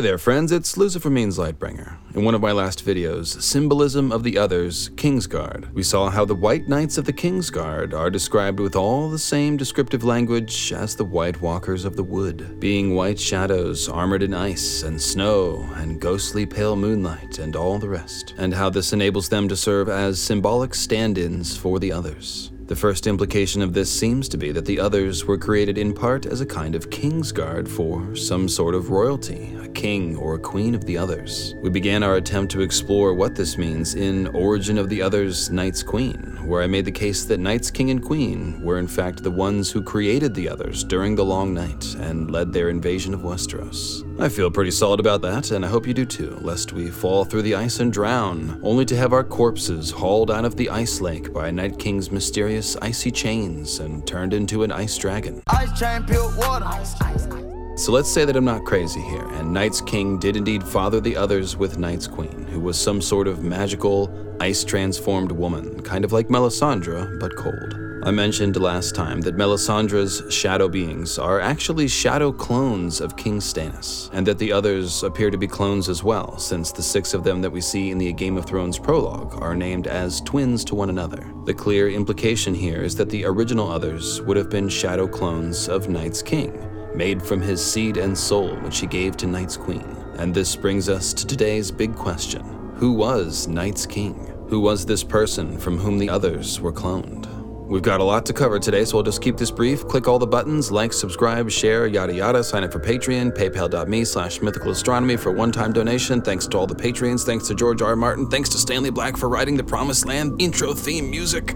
Hey 0.00 0.06
there, 0.06 0.16
friends, 0.16 0.50
it's 0.50 0.78
Lucifer 0.78 1.10
Means 1.10 1.36
Lightbringer. 1.36 1.98
In 2.14 2.24
one 2.24 2.34
of 2.34 2.40
my 2.40 2.52
last 2.52 2.86
videos, 2.86 3.42
Symbolism 3.42 4.10
of 4.12 4.22
the 4.22 4.38
Others, 4.38 4.88
Kingsguard, 4.96 5.70
we 5.74 5.82
saw 5.82 6.08
how 6.08 6.24
the 6.24 6.34
White 6.34 6.68
Knights 6.68 6.96
of 6.96 7.04
the 7.04 7.12
Kingsguard 7.12 7.92
are 7.92 8.08
described 8.08 8.60
with 8.60 8.74
all 8.74 9.10
the 9.10 9.18
same 9.18 9.58
descriptive 9.58 10.02
language 10.02 10.72
as 10.72 10.96
the 10.96 11.04
White 11.04 11.42
Walkers 11.42 11.84
of 11.84 11.96
the 11.96 12.02
Wood, 12.02 12.58
being 12.60 12.94
white 12.94 13.20
shadows 13.20 13.90
armored 13.90 14.22
in 14.22 14.32
ice 14.32 14.84
and 14.84 14.98
snow 14.98 15.68
and 15.74 16.00
ghostly 16.00 16.46
pale 16.46 16.76
moonlight 16.76 17.38
and 17.38 17.54
all 17.54 17.78
the 17.78 17.90
rest, 17.90 18.32
and 18.38 18.54
how 18.54 18.70
this 18.70 18.94
enables 18.94 19.28
them 19.28 19.48
to 19.48 19.54
serve 19.54 19.90
as 19.90 20.18
symbolic 20.18 20.74
stand 20.74 21.18
ins 21.18 21.58
for 21.58 21.78
the 21.78 21.92
others. 21.92 22.52
The 22.70 22.76
first 22.76 23.08
implication 23.08 23.62
of 23.62 23.72
this 23.72 23.90
seems 23.90 24.28
to 24.28 24.36
be 24.36 24.52
that 24.52 24.64
the 24.64 24.78
others 24.78 25.24
were 25.24 25.36
created 25.36 25.76
in 25.76 25.92
part 25.92 26.24
as 26.24 26.40
a 26.40 26.46
kind 26.46 26.76
of 26.76 26.88
king's 26.88 27.32
guard 27.32 27.68
for 27.68 28.14
some 28.14 28.48
sort 28.48 28.76
of 28.76 28.90
royalty, 28.90 29.56
a 29.60 29.66
king 29.66 30.16
or 30.16 30.36
a 30.36 30.38
queen 30.38 30.76
of 30.76 30.84
the 30.84 30.96
others. 30.96 31.56
We 31.62 31.70
began 31.70 32.04
our 32.04 32.14
attempt 32.14 32.52
to 32.52 32.60
explore 32.60 33.12
what 33.12 33.34
this 33.34 33.58
means 33.58 33.96
in 33.96 34.28
Origin 34.28 34.78
of 34.78 34.88
the 34.88 35.02
Others 35.02 35.50
Night's 35.50 35.82
Queen, 35.82 36.38
where 36.46 36.62
I 36.62 36.68
made 36.68 36.84
the 36.84 36.92
case 36.92 37.24
that 37.24 37.40
Night's 37.40 37.72
King 37.72 37.90
and 37.90 38.04
Queen 38.04 38.62
were 38.62 38.78
in 38.78 38.86
fact 38.86 39.24
the 39.24 39.32
ones 39.32 39.72
who 39.72 39.82
created 39.82 40.32
the 40.32 40.48
others 40.48 40.84
during 40.84 41.16
the 41.16 41.24
Long 41.24 41.52
Night 41.52 41.96
and 41.96 42.30
led 42.30 42.52
their 42.52 42.68
invasion 42.68 43.14
of 43.14 43.22
Westeros. 43.22 44.04
I 44.20 44.28
feel 44.28 44.50
pretty 44.50 44.70
solid 44.70 45.00
about 45.00 45.22
that, 45.22 45.50
and 45.50 45.64
I 45.64 45.68
hope 45.68 45.86
you 45.86 45.94
do 45.94 46.04
too, 46.04 46.38
lest 46.42 46.74
we 46.74 46.90
fall 46.90 47.24
through 47.24 47.40
the 47.40 47.54
ice 47.54 47.80
and 47.80 47.90
drown, 47.90 48.60
only 48.62 48.84
to 48.84 48.94
have 48.94 49.14
our 49.14 49.24
corpses 49.24 49.90
hauled 49.90 50.30
out 50.30 50.44
of 50.44 50.58
the 50.58 50.68
ice 50.68 51.00
lake 51.00 51.32
by 51.32 51.50
Night 51.50 51.78
King's 51.78 52.10
mysterious 52.10 52.76
icy 52.82 53.10
chains 53.10 53.80
and 53.80 54.06
turned 54.06 54.34
into 54.34 54.62
an 54.62 54.72
ice 54.72 54.98
dragon. 54.98 55.42
Ice 55.46 55.80
chain, 55.80 56.04
pure 56.04 56.36
water. 56.36 56.66
Ice, 56.66 57.00
ice, 57.00 57.26
ice. 57.28 57.82
So 57.82 57.92
let's 57.92 58.10
say 58.10 58.26
that 58.26 58.36
I'm 58.36 58.44
not 58.44 58.66
crazy 58.66 59.00
here, 59.00 59.26
and 59.26 59.54
Night's 59.54 59.80
King 59.80 60.18
did 60.18 60.36
indeed 60.36 60.62
father 60.64 61.00
the 61.00 61.16
others 61.16 61.56
with 61.56 61.78
Night's 61.78 62.06
Queen, 62.06 62.46
who 62.50 62.60
was 62.60 62.78
some 62.78 63.00
sort 63.00 63.26
of 63.26 63.42
magical, 63.42 64.36
ice 64.38 64.64
transformed 64.64 65.32
woman, 65.32 65.80
kind 65.80 66.04
of 66.04 66.12
like 66.12 66.28
Melisandre, 66.28 67.18
but 67.18 67.34
cold. 67.36 67.89
I 68.02 68.10
mentioned 68.10 68.56
last 68.56 68.94
time 68.94 69.20
that 69.22 69.36
Melisandre's 69.36 70.22
shadow 70.32 70.68
beings 70.68 71.18
are 71.18 71.38
actually 71.38 71.86
shadow 71.86 72.32
clones 72.32 72.98
of 72.98 73.14
King 73.14 73.40
Stannis, 73.40 74.08
and 74.14 74.26
that 74.26 74.38
the 74.38 74.52
others 74.52 75.02
appear 75.02 75.30
to 75.30 75.36
be 75.36 75.46
clones 75.46 75.86
as 75.86 76.02
well, 76.02 76.38
since 76.38 76.72
the 76.72 76.82
six 76.82 77.12
of 77.12 77.24
them 77.24 77.42
that 77.42 77.50
we 77.50 77.60
see 77.60 77.90
in 77.90 77.98
the 77.98 78.10
Game 78.14 78.38
of 78.38 78.46
Thrones 78.46 78.78
prologue 78.78 79.34
are 79.42 79.54
named 79.54 79.86
as 79.86 80.22
twins 80.22 80.64
to 80.64 80.74
one 80.74 80.88
another. 80.88 81.30
The 81.44 81.52
clear 81.52 81.90
implication 81.90 82.54
here 82.54 82.82
is 82.82 82.96
that 82.96 83.10
the 83.10 83.26
original 83.26 83.70
others 83.70 84.22
would 84.22 84.38
have 84.38 84.48
been 84.48 84.70
shadow 84.70 85.06
clones 85.06 85.68
of 85.68 85.90
Night's 85.90 86.22
King, 86.22 86.58
made 86.96 87.22
from 87.22 87.42
his 87.42 87.62
seed 87.62 87.98
and 87.98 88.16
soul 88.16 88.56
which 88.60 88.78
he 88.78 88.86
gave 88.86 89.18
to 89.18 89.26
Night's 89.26 89.58
Queen. 89.58 89.84
And 90.16 90.34
this 90.34 90.56
brings 90.56 90.88
us 90.88 91.12
to 91.12 91.26
today's 91.26 91.70
big 91.70 91.94
question 91.94 92.72
Who 92.76 92.92
was 92.92 93.46
Night's 93.46 93.84
King? 93.84 94.14
Who 94.48 94.60
was 94.60 94.86
this 94.86 95.04
person 95.04 95.58
from 95.58 95.76
whom 95.76 95.98
the 95.98 96.08
others 96.08 96.62
were 96.62 96.72
cloned? 96.72 97.39
We've 97.70 97.82
got 97.82 98.00
a 98.00 98.04
lot 98.04 98.26
to 98.26 98.32
cover 98.32 98.58
today, 98.58 98.84
so 98.84 98.96
I'll 98.96 99.04
just 99.04 99.22
keep 99.22 99.36
this 99.36 99.52
brief. 99.52 99.86
Click 99.86 100.08
all 100.08 100.18
the 100.18 100.26
buttons, 100.26 100.72
like, 100.72 100.92
subscribe, 100.92 101.48
share, 101.48 101.86
yada 101.86 102.12
yada. 102.12 102.42
Sign 102.42 102.64
up 102.64 102.72
for 102.72 102.80
Patreon, 102.80 103.30
paypal.me 103.30 104.04
slash 104.04 104.42
mythical 104.42 104.72
astronomy 104.72 105.16
for 105.16 105.30
one-time 105.30 105.72
donation. 105.72 106.20
Thanks 106.20 106.48
to 106.48 106.58
all 106.58 106.66
the 106.66 106.74
Patreons, 106.74 107.24
thanks 107.24 107.46
to 107.46 107.54
George. 107.54 107.80
R. 107.80 107.94
Martin, 107.94 108.28
thanks 108.28 108.48
to 108.48 108.58
Stanley 108.58 108.90
Black 108.90 109.16
for 109.16 109.28
writing 109.28 109.56
the 109.56 109.62
Promised 109.62 110.04
Land 110.04 110.42
intro 110.42 110.74
theme 110.74 111.08
music. 111.08 111.52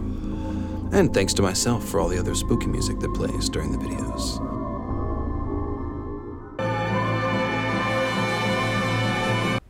And 0.92 1.12
thanks 1.12 1.34
to 1.34 1.42
myself 1.42 1.84
for 1.84 1.98
all 1.98 2.08
the 2.08 2.18
other 2.18 2.36
spooky 2.36 2.68
music 2.68 3.00
that 3.00 3.12
plays 3.12 3.48
during 3.48 3.72
the 3.72 3.78
videos. 3.78 4.63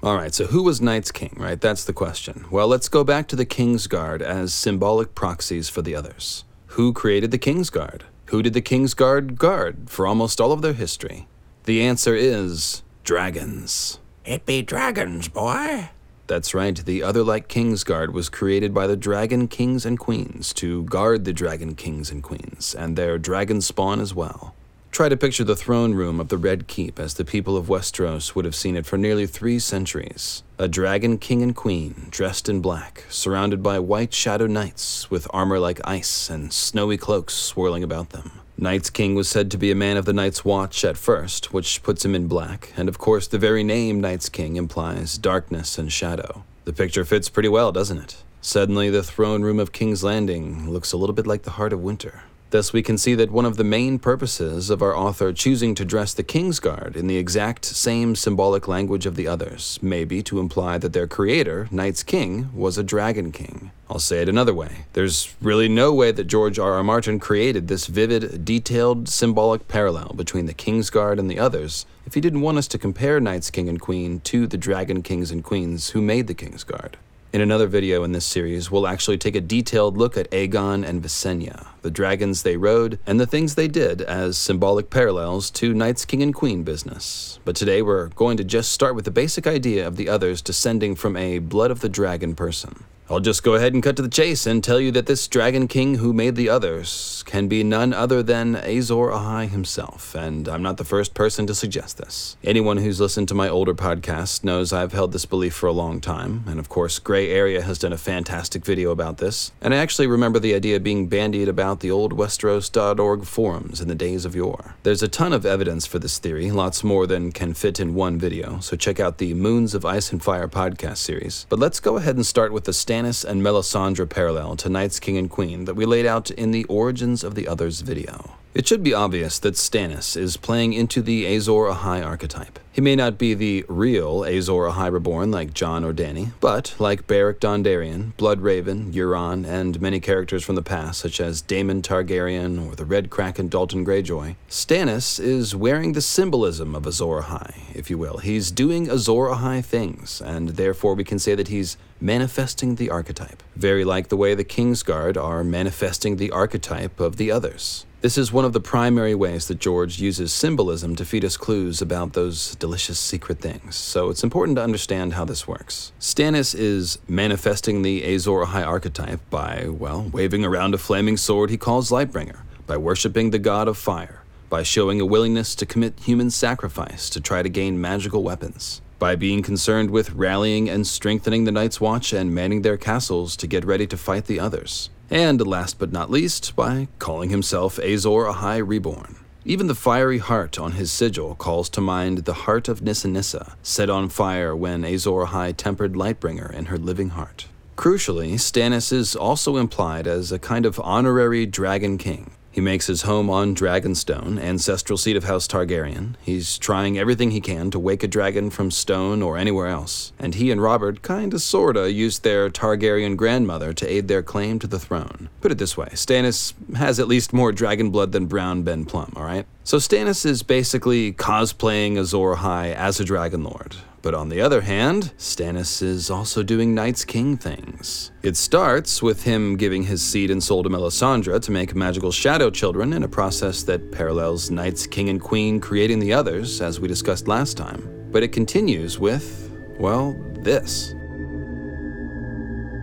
All 0.04 0.16
right, 0.16 0.34
so 0.34 0.44
who 0.44 0.62
was 0.62 0.82
Night's 0.82 1.10
King, 1.10 1.34
right? 1.38 1.58
That's 1.58 1.82
the 1.82 1.94
question. 1.94 2.44
Well, 2.50 2.68
let's 2.68 2.90
go 2.90 3.04
back 3.04 3.26
to 3.28 3.36
the 3.36 3.46
King's 3.46 3.86
Guard 3.86 4.20
as 4.20 4.52
symbolic 4.52 5.14
proxies 5.14 5.70
for 5.70 5.80
the 5.80 5.96
others. 5.96 6.44
Who 6.66 6.92
created 6.92 7.30
the 7.30 7.38
King's 7.38 7.70
Guard? 7.70 8.04
Who 8.26 8.42
did 8.42 8.52
the 8.52 8.60
King's 8.60 8.92
Guard 8.92 9.38
guard 9.38 9.88
for 9.88 10.06
almost 10.06 10.42
all 10.42 10.52
of 10.52 10.60
their 10.60 10.74
history? 10.74 11.26
The 11.64 11.80
answer 11.80 12.14
is 12.14 12.82
dragons. 13.02 13.98
It 14.26 14.44
be 14.44 14.60
dragons, 14.60 15.28
boy. 15.28 15.88
That's 16.26 16.52
right, 16.52 16.76
the 16.76 17.00
Otherlike 17.00 17.48
King's 17.48 17.82
Guard 17.82 18.12
was 18.12 18.28
created 18.28 18.74
by 18.74 18.86
the 18.86 18.98
Dragon 18.98 19.48
Kings 19.48 19.86
and 19.86 19.98
Queens 19.98 20.52
to 20.54 20.82
guard 20.82 21.24
the 21.24 21.32
Dragon 21.32 21.74
Kings 21.76 22.10
and 22.10 22.22
Queens, 22.22 22.74
and 22.74 22.94
their 22.94 23.16
dragon 23.16 23.62
spawn 23.62 24.00
as 24.00 24.14
well. 24.14 24.54
Try 24.94 25.08
to 25.08 25.16
picture 25.16 25.42
the 25.42 25.56
throne 25.56 25.94
room 25.94 26.20
of 26.20 26.28
the 26.28 26.38
Red 26.38 26.68
Keep 26.68 27.00
as 27.00 27.14
the 27.14 27.24
people 27.24 27.56
of 27.56 27.66
Westeros 27.66 28.36
would 28.36 28.44
have 28.44 28.54
seen 28.54 28.76
it 28.76 28.86
for 28.86 28.96
nearly 28.96 29.26
three 29.26 29.58
centuries. 29.58 30.44
A 30.56 30.68
dragon 30.68 31.18
king 31.18 31.42
and 31.42 31.56
queen, 31.56 32.06
dressed 32.10 32.48
in 32.48 32.60
black, 32.60 33.04
surrounded 33.08 33.60
by 33.60 33.80
white 33.80 34.14
shadow 34.14 34.46
knights 34.46 35.10
with 35.10 35.26
armor 35.30 35.58
like 35.58 35.80
ice 35.82 36.30
and 36.30 36.52
snowy 36.52 36.96
cloaks 36.96 37.34
swirling 37.34 37.82
about 37.82 38.10
them. 38.10 38.30
Night's 38.56 38.88
King 38.88 39.16
was 39.16 39.28
said 39.28 39.50
to 39.50 39.58
be 39.58 39.72
a 39.72 39.74
man 39.74 39.96
of 39.96 40.04
the 40.04 40.12
Night's 40.12 40.44
Watch 40.44 40.84
at 40.84 40.96
first, 40.96 41.52
which 41.52 41.82
puts 41.82 42.04
him 42.04 42.14
in 42.14 42.28
black, 42.28 42.72
and 42.76 42.88
of 42.88 42.98
course, 42.98 43.26
the 43.26 43.36
very 43.36 43.64
name 43.64 44.00
Night's 44.00 44.28
King 44.28 44.54
implies 44.54 45.18
darkness 45.18 45.76
and 45.76 45.92
shadow. 45.92 46.44
The 46.66 46.72
picture 46.72 47.04
fits 47.04 47.28
pretty 47.28 47.48
well, 47.48 47.72
doesn't 47.72 47.98
it? 47.98 48.22
Suddenly, 48.40 48.90
the 48.90 49.02
throne 49.02 49.42
room 49.42 49.58
of 49.58 49.72
King's 49.72 50.04
Landing 50.04 50.70
looks 50.70 50.92
a 50.92 50.96
little 50.96 51.16
bit 51.16 51.26
like 51.26 51.42
the 51.42 51.50
heart 51.58 51.72
of 51.72 51.80
winter. 51.80 52.22
Thus, 52.54 52.72
we 52.72 52.84
can 52.84 52.98
see 52.98 53.16
that 53.16 53.32
one 53.32 53.46
of 53.46 53.56
the 53.56 53.64
main 53.64 53.98
purposes 53.98 54.70
of 54.70 54.80
our 54.80 54.96
author 54.96 55.32
choosing 55.32 55.74
to 55.74 55.84
dress 55.84 56.14
the 56.14 56.22
Kingsguard 56.22 56.94
in 56.94 57.08
the 57.08 57.16
exact 57.16 57.64
same 57.64 58.14
symbolic 58.14 58.68
language 58.68 59.06
of 59.06 59.16
the 59.16 59.26
others 59.26 59.80
may 59.82 60.04
be 60.04 60.22
to 60.22 60.38
imply 60.38 60.78
that 60.78 60.92
their 60.92 61.08
creator, 61.08 61.66
Night's 61.72 62.04
King, 62.04 62.50
was 62.54 62.78
a 62.78 62.84
Dragon 62.84 63.32
King. 63.32 63.72
I'll 63.90 63.98
say 63.98 64.22
it 64.22 64.28
another 64.28 64.54
way. 64.54 64.84
There's 64.92 65.34
really 65.42 65.68
no 65.68 65.92
way 65.92 66.12
that 66.12 66.28
George 66.28 66.60
R. 66.60 66.74
R. 66.74 66.84
Martin 66.84 67.18
created 67.18 67.66
this 67.66 67.88
vivid, 67.88 68.44
detailed, 68.44 69.08
symbolic 69.08 69.66
parallel 69.66 70.12
between 70.14 70.46
the 70.46 70.54
Kingsguard 70.54 71.18
and 71.18 71.28
the 71.28 71.40
others 71.40 71.86
if 72.06 72.14
he 72.14 72.20
didn't 72.20 72.42
want 72.42 72.58
us 72.58 72.68
to 72.68 72.78
compare 72.78 73.18
Night's 73.18 73.50
King 73.50 73.68
and 73.68 73.80
Queen 73.80 74.20
to 74.20 74.46
the 74.46 74.56
Dragon 74.56 75.02
Kings 75.02 75.32
and 75.32 75.42
Queens 75.42 75.88
who 75.90 76.00
made 76.00 76.28
the 76.28 76.36
Kingsguard. 76.36 76.92
In 77.32 77.40
another 77.40 77.66
video 77.66 78.04
in 78.04 78.12
this 78.12 78.24
series, 78.24 78.70
we'll 78.70 78.86
actually 78.86 79.18
take 79.18 79.34
a 79.34 79.40
detailed 79.40 79.98
look 79.98 80.16
at 80.16 80.30
Aegon 80.30 80.86
and 80.86 81.02
Visenya, 81.02 81.66
the 81.84 81.90
dragons 81.90 82.42
they 82.42 82.56
rode, 82.56 82.98
and 83.06 83.20
the 83.20 83.26
things 83.26 83.54
they 83.54 83.68
did 83.68 84.00
as 84.00 84.36
symbolic 84.36 84.90
parallels 84.90 85.50
to 85.50 85.74
Night's 85.74 86.06
King 86.06 86.22
and 86.22 86.34
Queen 86.34 86.64
business. 86.64 87.38
But 87.44 87.54
today 87.54 87.82
we're 87.82 88.08
going 88.08 88.38
to 88.38 88.44
just 88.44 88.72
start 88.72 88.94
with 88.96 89.04
the 89.04 89.10
basic 89.10 89.46
idea 89.46 89.86
of 89.86 89.96
the 89.96 90.08
others 90.08 90.40
descending 90.40 90.96
from 90.96 91.14
a 91.16 91.38
blood 91.38 91.70
of 91.70 91.80
the 91.80 91.90
dragon 91.90 92.34
person. 92.34 92.84
I'll 93.10 93.20
just 93.20 93.42
go 93.42 93.54
ahead 93.54 93.74
and 93.74 93.82
cut 93.82 93.96
to 93.96 94.02
the 94.02 94.08
chase 94.08 94.46
and 94.46 94.64
tell 94.64 94.80
you 94.80 94.90
that 94.92 95.04
this 95.04 95.28
Dragon 95.28 95.68
King 95.68 95.96
who 95.96 96.14
made 96.14 96.36
the 96.36 96.48
others 96.48 97.22
can 97.26 97.48
be 97.48 97.62
none 97.62 97.92
other 97.92 98.22
than 98.22 98.56
Azor 98.56 99.10
Ahai 99.10 99.46
himself, 99.46 100.14
and 100.14 100.48
I'm 100.48 100.62
not 100.62 100.78
the 100.78 100.86
first 100.86 101.12
person 101.12 101.46
to 101.46 101.54
suggest 101.54 101.98
this. 101.98 102.38
Anyone 102.42 102.78
who's 102.78 103.02
listened 103.02 103.28
to 103.28 103.34
my 103.34 103.46
older 103.46 103.74
podcast 103.74 104.42
knows 104.42 104.72
I've 104.72 104.94
held 104.94 105.12
this 105.12 105.26
belief 105.26 105.52
for 105.54 105.66
a 105.66 105.72
long 105.72 106.00
time, 106.00 106.44
and 106.46 106.58
of 106.58 106.70
course, 106.70 106.98
Gray 106.98 107.28
Area 107.28 107.60
has 107.60 107.78
done 107.78 107.92
a 107.92 107.98
fantastic 107.98 108.64
video 108.64 108.90
about 108.90 109.18
this, 109.18 109.52
and 109.60 109.74
I 109.74 109.76
actually 109.76 110.06
remember 110.06 110.38
the 110.38 110.54
idea 110.54 110.80
being 110.80 111.06
bandied 111.06 111.48
about 111.48 111.73
the 111.80 111.90
old 111.90 112.16
Westeros.org 112.16 113.24
forums 113.24 113.80
in 113.80 113.88
the 113.88 113.94
days 113.94 114.24
of 114.24 114.34
yore. 114.34 114.74
There's 114.82 115.02
a 115.02 115.08
ton 115.08 115.32
of 115.32 115.46
evidence 115.46 115.86
for 115.86 115.98
this 115.98 116.18
theory, 116.18 116.50
lots 116.50 116.84
more 116.84 117.06
than 117.06 117.32
can 117.32 117.54
fit 117.54 117.80
in 117.80 117.94
one 117.94 118.18
video, 118.18 118.60
so 118.60 118.76
check 118.76 119.00
out 119.00 119.18
the 119.18 119.34
Moons 119.34 119.74
of 119.74 119.84
Ice 119.84 120.12
and 120.12 120.22
Fire 120.22 120.48
podcast 120.48 120.98
series. 120.98 121.46
But 121.48 121.58
let's 121.58 121.80
go 121.80 121.96
ahead 121.96 122.16
and 122.16 122.26
start 122.26 122.52
with 122.52 122.64
the 122.64 122.72
Stannis 122.72 123.24
and 123.24 123.42
Melisandre 123.42 124.08
parallel 124.08 124.56
to 124.56 124.68
Night's 124.68 125.00
King 125.00 125.16
and 125.16 125.30
Queen 125.30 125.64
that 125.64 125.74
we 125.74 125.84
laid 125.84 126.06
out 126.06 126.30
in 126.30 126.50
the 126.50 126.64
Origins 126.64 127.24
of 127.24 127.34
the 127.34 127.48
Others 127.48 127.80
video. 127.80 128.36
It 128.54 128.68
should 128.68 128.84
be 128.84 128.94
obvious 128.94 129.40
that 129.40 129.54
Stannis 129.54 130.16
is 130.16 130.36
playing 130.36 130.74
into 130.74 131.02
the 131.02 131.26
Azor 131.26 131.66
Ahai 131.72 132.06
archetype. 132.06 132.60
He 132.70 132.80
may 132.80 132.94
not 132.94 133.18
be 133.18 133.34
the 133.34 133.64
real 133.68 134.22
Azor 134.22 134.70
Ahai 134.70 134.92
Reborn 134.92 135.32
like 135.32 135.52
Jon 135.52 135.82
or 135.82 135.92
Dany, 135.92 136.30
but 136.38 136.72
like 136.78 137.08
Beric 137.08 137.40
Dondarrion, 137.40 138.12
Bloodraven, 138.14 138.92
Euron, 138.92 139.44
and 139.44 139.80
many 139.80 139.98
characters 139.98 140.44
from 140.44 140.54
the 140.54 140.62
past 140.62 141.00
such 141.00 141.20
as 141.20 141.42
Daemon 141.42 141.82
Targaryen 141.82 142.64
or 142.64 142.76
the 142.76 142.84
Red 142.84 143.10
Kraken 143.10 143.48
Dalton 143.48 143.84
Greyjoy, 143.84 144.36
Stannis 144.48 145.18
is 145.18 145.56
wearing 145.56 145.92
the 145.92 146.00
symbolism 146.00 146.76
of 146.76 146.86
Azor 146.86 147.22
Ahai, 147.22 147.54
if 147.74 147.90
you 147.90 147.98
will. 147.98 148.18
He's 148.18 148.52
doing 148.52 148.88
Azor 148.88 149.30
Ahai 149.34 149.64
things, 149.64 150.22
and 150.22 150.50
therefore 150.50 150.94
we 150.94 151.02
can 151.02 151.18
say 151.18 151.34
that 151.34 151.48
he's 151.48 151.76
manifesting 152.00 152.76
the 152.76 152.88
archetype, 152.88 153.42
very 153.56 153.82
like 153.82 154.10
the 154.10 154.16
way 154.16 154.36
the 154.36 154.44
Kingsguard 154.44 155.16
are 155.20 155.42
manifesting 155.42 156.18
the 156.18 156.30
archetype 156.30 157.00
of 157.00 157.16
the 157.16 157.32
others. 157.32 157.84
This 158.04 158.18
is 158.18 158.30
one 158.30 158.44
of 158.44 158.52
the 158.52 158.60
primary 158.60 159.14
ways 159.14 159.48
that 159.48 159.60
George 159.60 159.98
uses 159.98 160.30
symbolism 160.30 160.94
to 160.96 161.06
feed 161.06 161.24
us 161.24 161.38
clues 161.38 161.80
about 161.80 162.12
those 162.12 162.54
delicious 162.56 162.98
secret 162.98 163.40
things, 163.40 163.76
so 163.76 164.10
it's 164.10 164.22
important 164.22 164.56
to 164.58 164.62
understand 164.62 165.14
how 165.14 165.24
this 165.24 165.48
works. 165.48 165.90
Stannis 165.98 166.54
is 166.54 166.98
manifesting 167.08 167.80
the 167.80 168.04
Azor 168.04 168.44
Ahai 168.44 168.62
archetype 168.62 169.20
by, 169.30 169.68
well, 169.70 170.02
waving 170.12 170.44
around 170.44 170.74
a 170.74 170.76
flaming 170.76 171.16
sword 171.16 171.48
he 171.48 171.56
calls 171.56 171.90
Lightbringer, 171.90 172.40
by 172.66 172.76
worshipping 172.76 173.30
the 173.30 173.38
god 173.38 173.68
of 173.68 173.78
fire, 173.78 174.22
by 174.50 174.62
showing 174.62 175.00
a 175.00 175.06
willingness 175.06 175.54
to 175.54 175.64
commit 175.64 175.98
human 176.00 176.30
sacrifice 176.30 177.08
to 177.08 177.22
try 177.22 177.42
to 177.42 177.48
gain 177.48 177.80
magical 177.80 178.22
weapons, 178.22 178.82
by 178.98 179.16
being 179.16 179.42
concerned 179.42 179.88
with 179.88 180.12
rallying 180.12 180.68
and 180.68 180.86
strengthening 180.86 181.44
the 181.44 181.52
Night's 181.52 181.80
Watch 181.80 182.12
and 182.12 182.34
manning 182.34 182.60
their 182.60 182.76
castles 182.76 183.34
to 183.36 183.46
get 183.46 183.64
ready 183.64 183.86
to 183.86 183.96
fight 183.96 184.26
the 184.26 184.38
others, 184.38 184.90
and 185.10 185.46
last 185.46 185.78
but 185.78 185.92
not 185.92 186.10
least, 186.10 186.56
by 186.56 186.88
calling 186.98 187.30
himself 187.30 187.78
Azor 187.78 188.24
Ahai 188.24 188.66
Reborn. 188.66 189.16
Even 189.44 189.66
the 189.66 189.74
fiery 189.74 190.18
heart 190.18 190.58
on 190.58 190.72
his 190.72 190.90
sigil 190.90 191.34
calls 191.34 191.68
to 191.68 191.80
mind 191.80 192.18
the 192.18 192.32
heart 192.32 192.66
of 192.66 192.80
Nissa 192.80 193.08
Nissa, 193.08 193.56
set 193.62 193.90
on 193.90 194.08
fire 194.08 194.56
when 194.56 194.84
Azor 194.84 195.26
Ahai 195.26 195.54
tempered 195.54 195.92
Lightbringer 195.92 196.50
in 196.52 196.66
her 196.66 196.78
living 196.78 197.10
heart. 197.10 197.46
Crucially, 197.76 198.34
Stannis 198.34 198.92
is 198.92 199.14
also 199.14 199.56
implied 199.56 200.06
as 200.06 200.32
a 200.32 200.38
kind 200.38 200.64
of 200.64 200.80
honorary 200.80 201.44
Dragon 201.44 201.98
King. 201.98 202.30
He 202.54 202.60
makes 202.60 202.86
his 202.86 203.02
home 203.02 203.28
on 203.30 203.56
Dragonstone, 203.56 204.40
ancestral 204.40 204.96
seat 204.96 205.16
of 205.16 205.24
House 205.24 205.48
Targaryen. 205.48 206.14
He's 206.22 206.56
trying 206.56 206.96
everything 206.96 207.32
he 207.32 207.40
can 207.40 207.72
to 207.72 207.80
wake 207.80 208.04
a 208.04 208.06
dragon 208.06 208.48
from 208.48 208.70
stone 208.70 209.22
or 209.22 209.36
anywhere 209.36 209.66
else. 209.66 210.12
And 210.20 210.36
he 210.36 210.52
and 210.52 210.62
Robert 210.62 211.02
kinda 211.02 211.40
sorta 211.40 211.90
used 211.90 212.22
their 212.22 212.48
Targaryen 212.48 213.16
grandmother 213.16 213.72
to 213.72 213.92
aid 213.92 214.06
their 214.06 214.22
claim 214.22 214.60
to 214.60 214.68
the 214.68 214.78
throne. 214.78 215.30
Put 215.40 215.50
it 215.50 215.58
this 215.58 215.76
way 215.76 215.88
Stannis 215.94 216.54
has 216.76 217.00
at 217.00 217.08
least 217.08 217.32
more 217.32 217.50
dragon 217.50 217.90
blood 217.90 218.12
than 218.12 218.26
Brown 218.26 218.62
Ben 218.62 218.84
Plumm, 218.84 219.12
alright? 219.16 219.46
So 219.64 219.78
Stannis 219.78 220.24
is 220.24 220.44
basically 220.44 221.12
cosplaying 221.12 221.98
Azor 221.98 222.36
Ahai 222.36 222.72
as 222.72 223.00
a 223.00 223.04
Dragon 223.04 223.42
Lord. 223.42 223.74
But 224.04 224.14
on 224.14 224.28
the 224.28 224.42
other 224.42 224.60
hand, 224.60 225.14
Stannis 225.16 225.80
is 225.80 226.10
also 226.10 226.42
doing 226.42 226.74
Night's 226.74 227.06
King 227.06 227.38
things. 227.38 228.12
It 228.22 228.36
starts 228.36 229.02
with 229.02 229.22
him 229.22 229.56
giving 229.56 229.84
his 229.84 230.02
seed 230.02 230.30
and 230.30 230.44
soul 230.44 230.62
to 230.62 230.68
Melisandre 230.68 231.40
to 231.40 231.50
make 231.50 231.74
magical 231.74 232.12
shadow 232.12 232.50
children 232.50 232.92
in 232.92 233.02
a 233.02 233.08
process 233.08 233.62
that 233.62 233.90
parallels 233.90 234.50
Night's 234.50 234.86
King 234.86 235.08
and 235.08 235.22
Queen 235.22 235.58
creating 235.58 236.00
the 236.00 236.12
others, 236.12 236.60
as 236.60 236.78
we 236.78 236.86
discussed 236.86 237.28
last 237.28 237.56
time. 237.56 237.88
But 238.12 238.22
it 238.22 238.28
continues 238.28 238.98
with, 238.98 239.50
well, 239.78 240.12
this. 240.34 240.90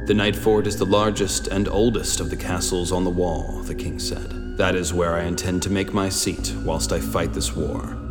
The 0.07 0.15
Night 0.15 0.35
Fort 0.35 0.65
is 0.65 0.75
the 0.75 0.85
largest 0.85 1.49
and 1.49 1.67
oldest 1.67 2.19
of 2.19 2.31
the 2.31 2.35
castles 2.35 2.91
on 2.91 3.03
the 3.03 3.11
wall, 3.11 3.61
the 3.61 3.75
king 3.75 3.99
said. 3.99 4.57
That 4.57 4.73
is 4.73 4.91
where 4.91 5.13
I 5.13 5.25
intend 5.25 5.61
to 5.63 5.69
make 5.69 5.93
my 5.93 6.09
seat 6.09 6.51
whilst 6.65 6.91
I 6.91 6.99
fight 6.99 7.31
this 7.31 7.55
war. 7.55 8.10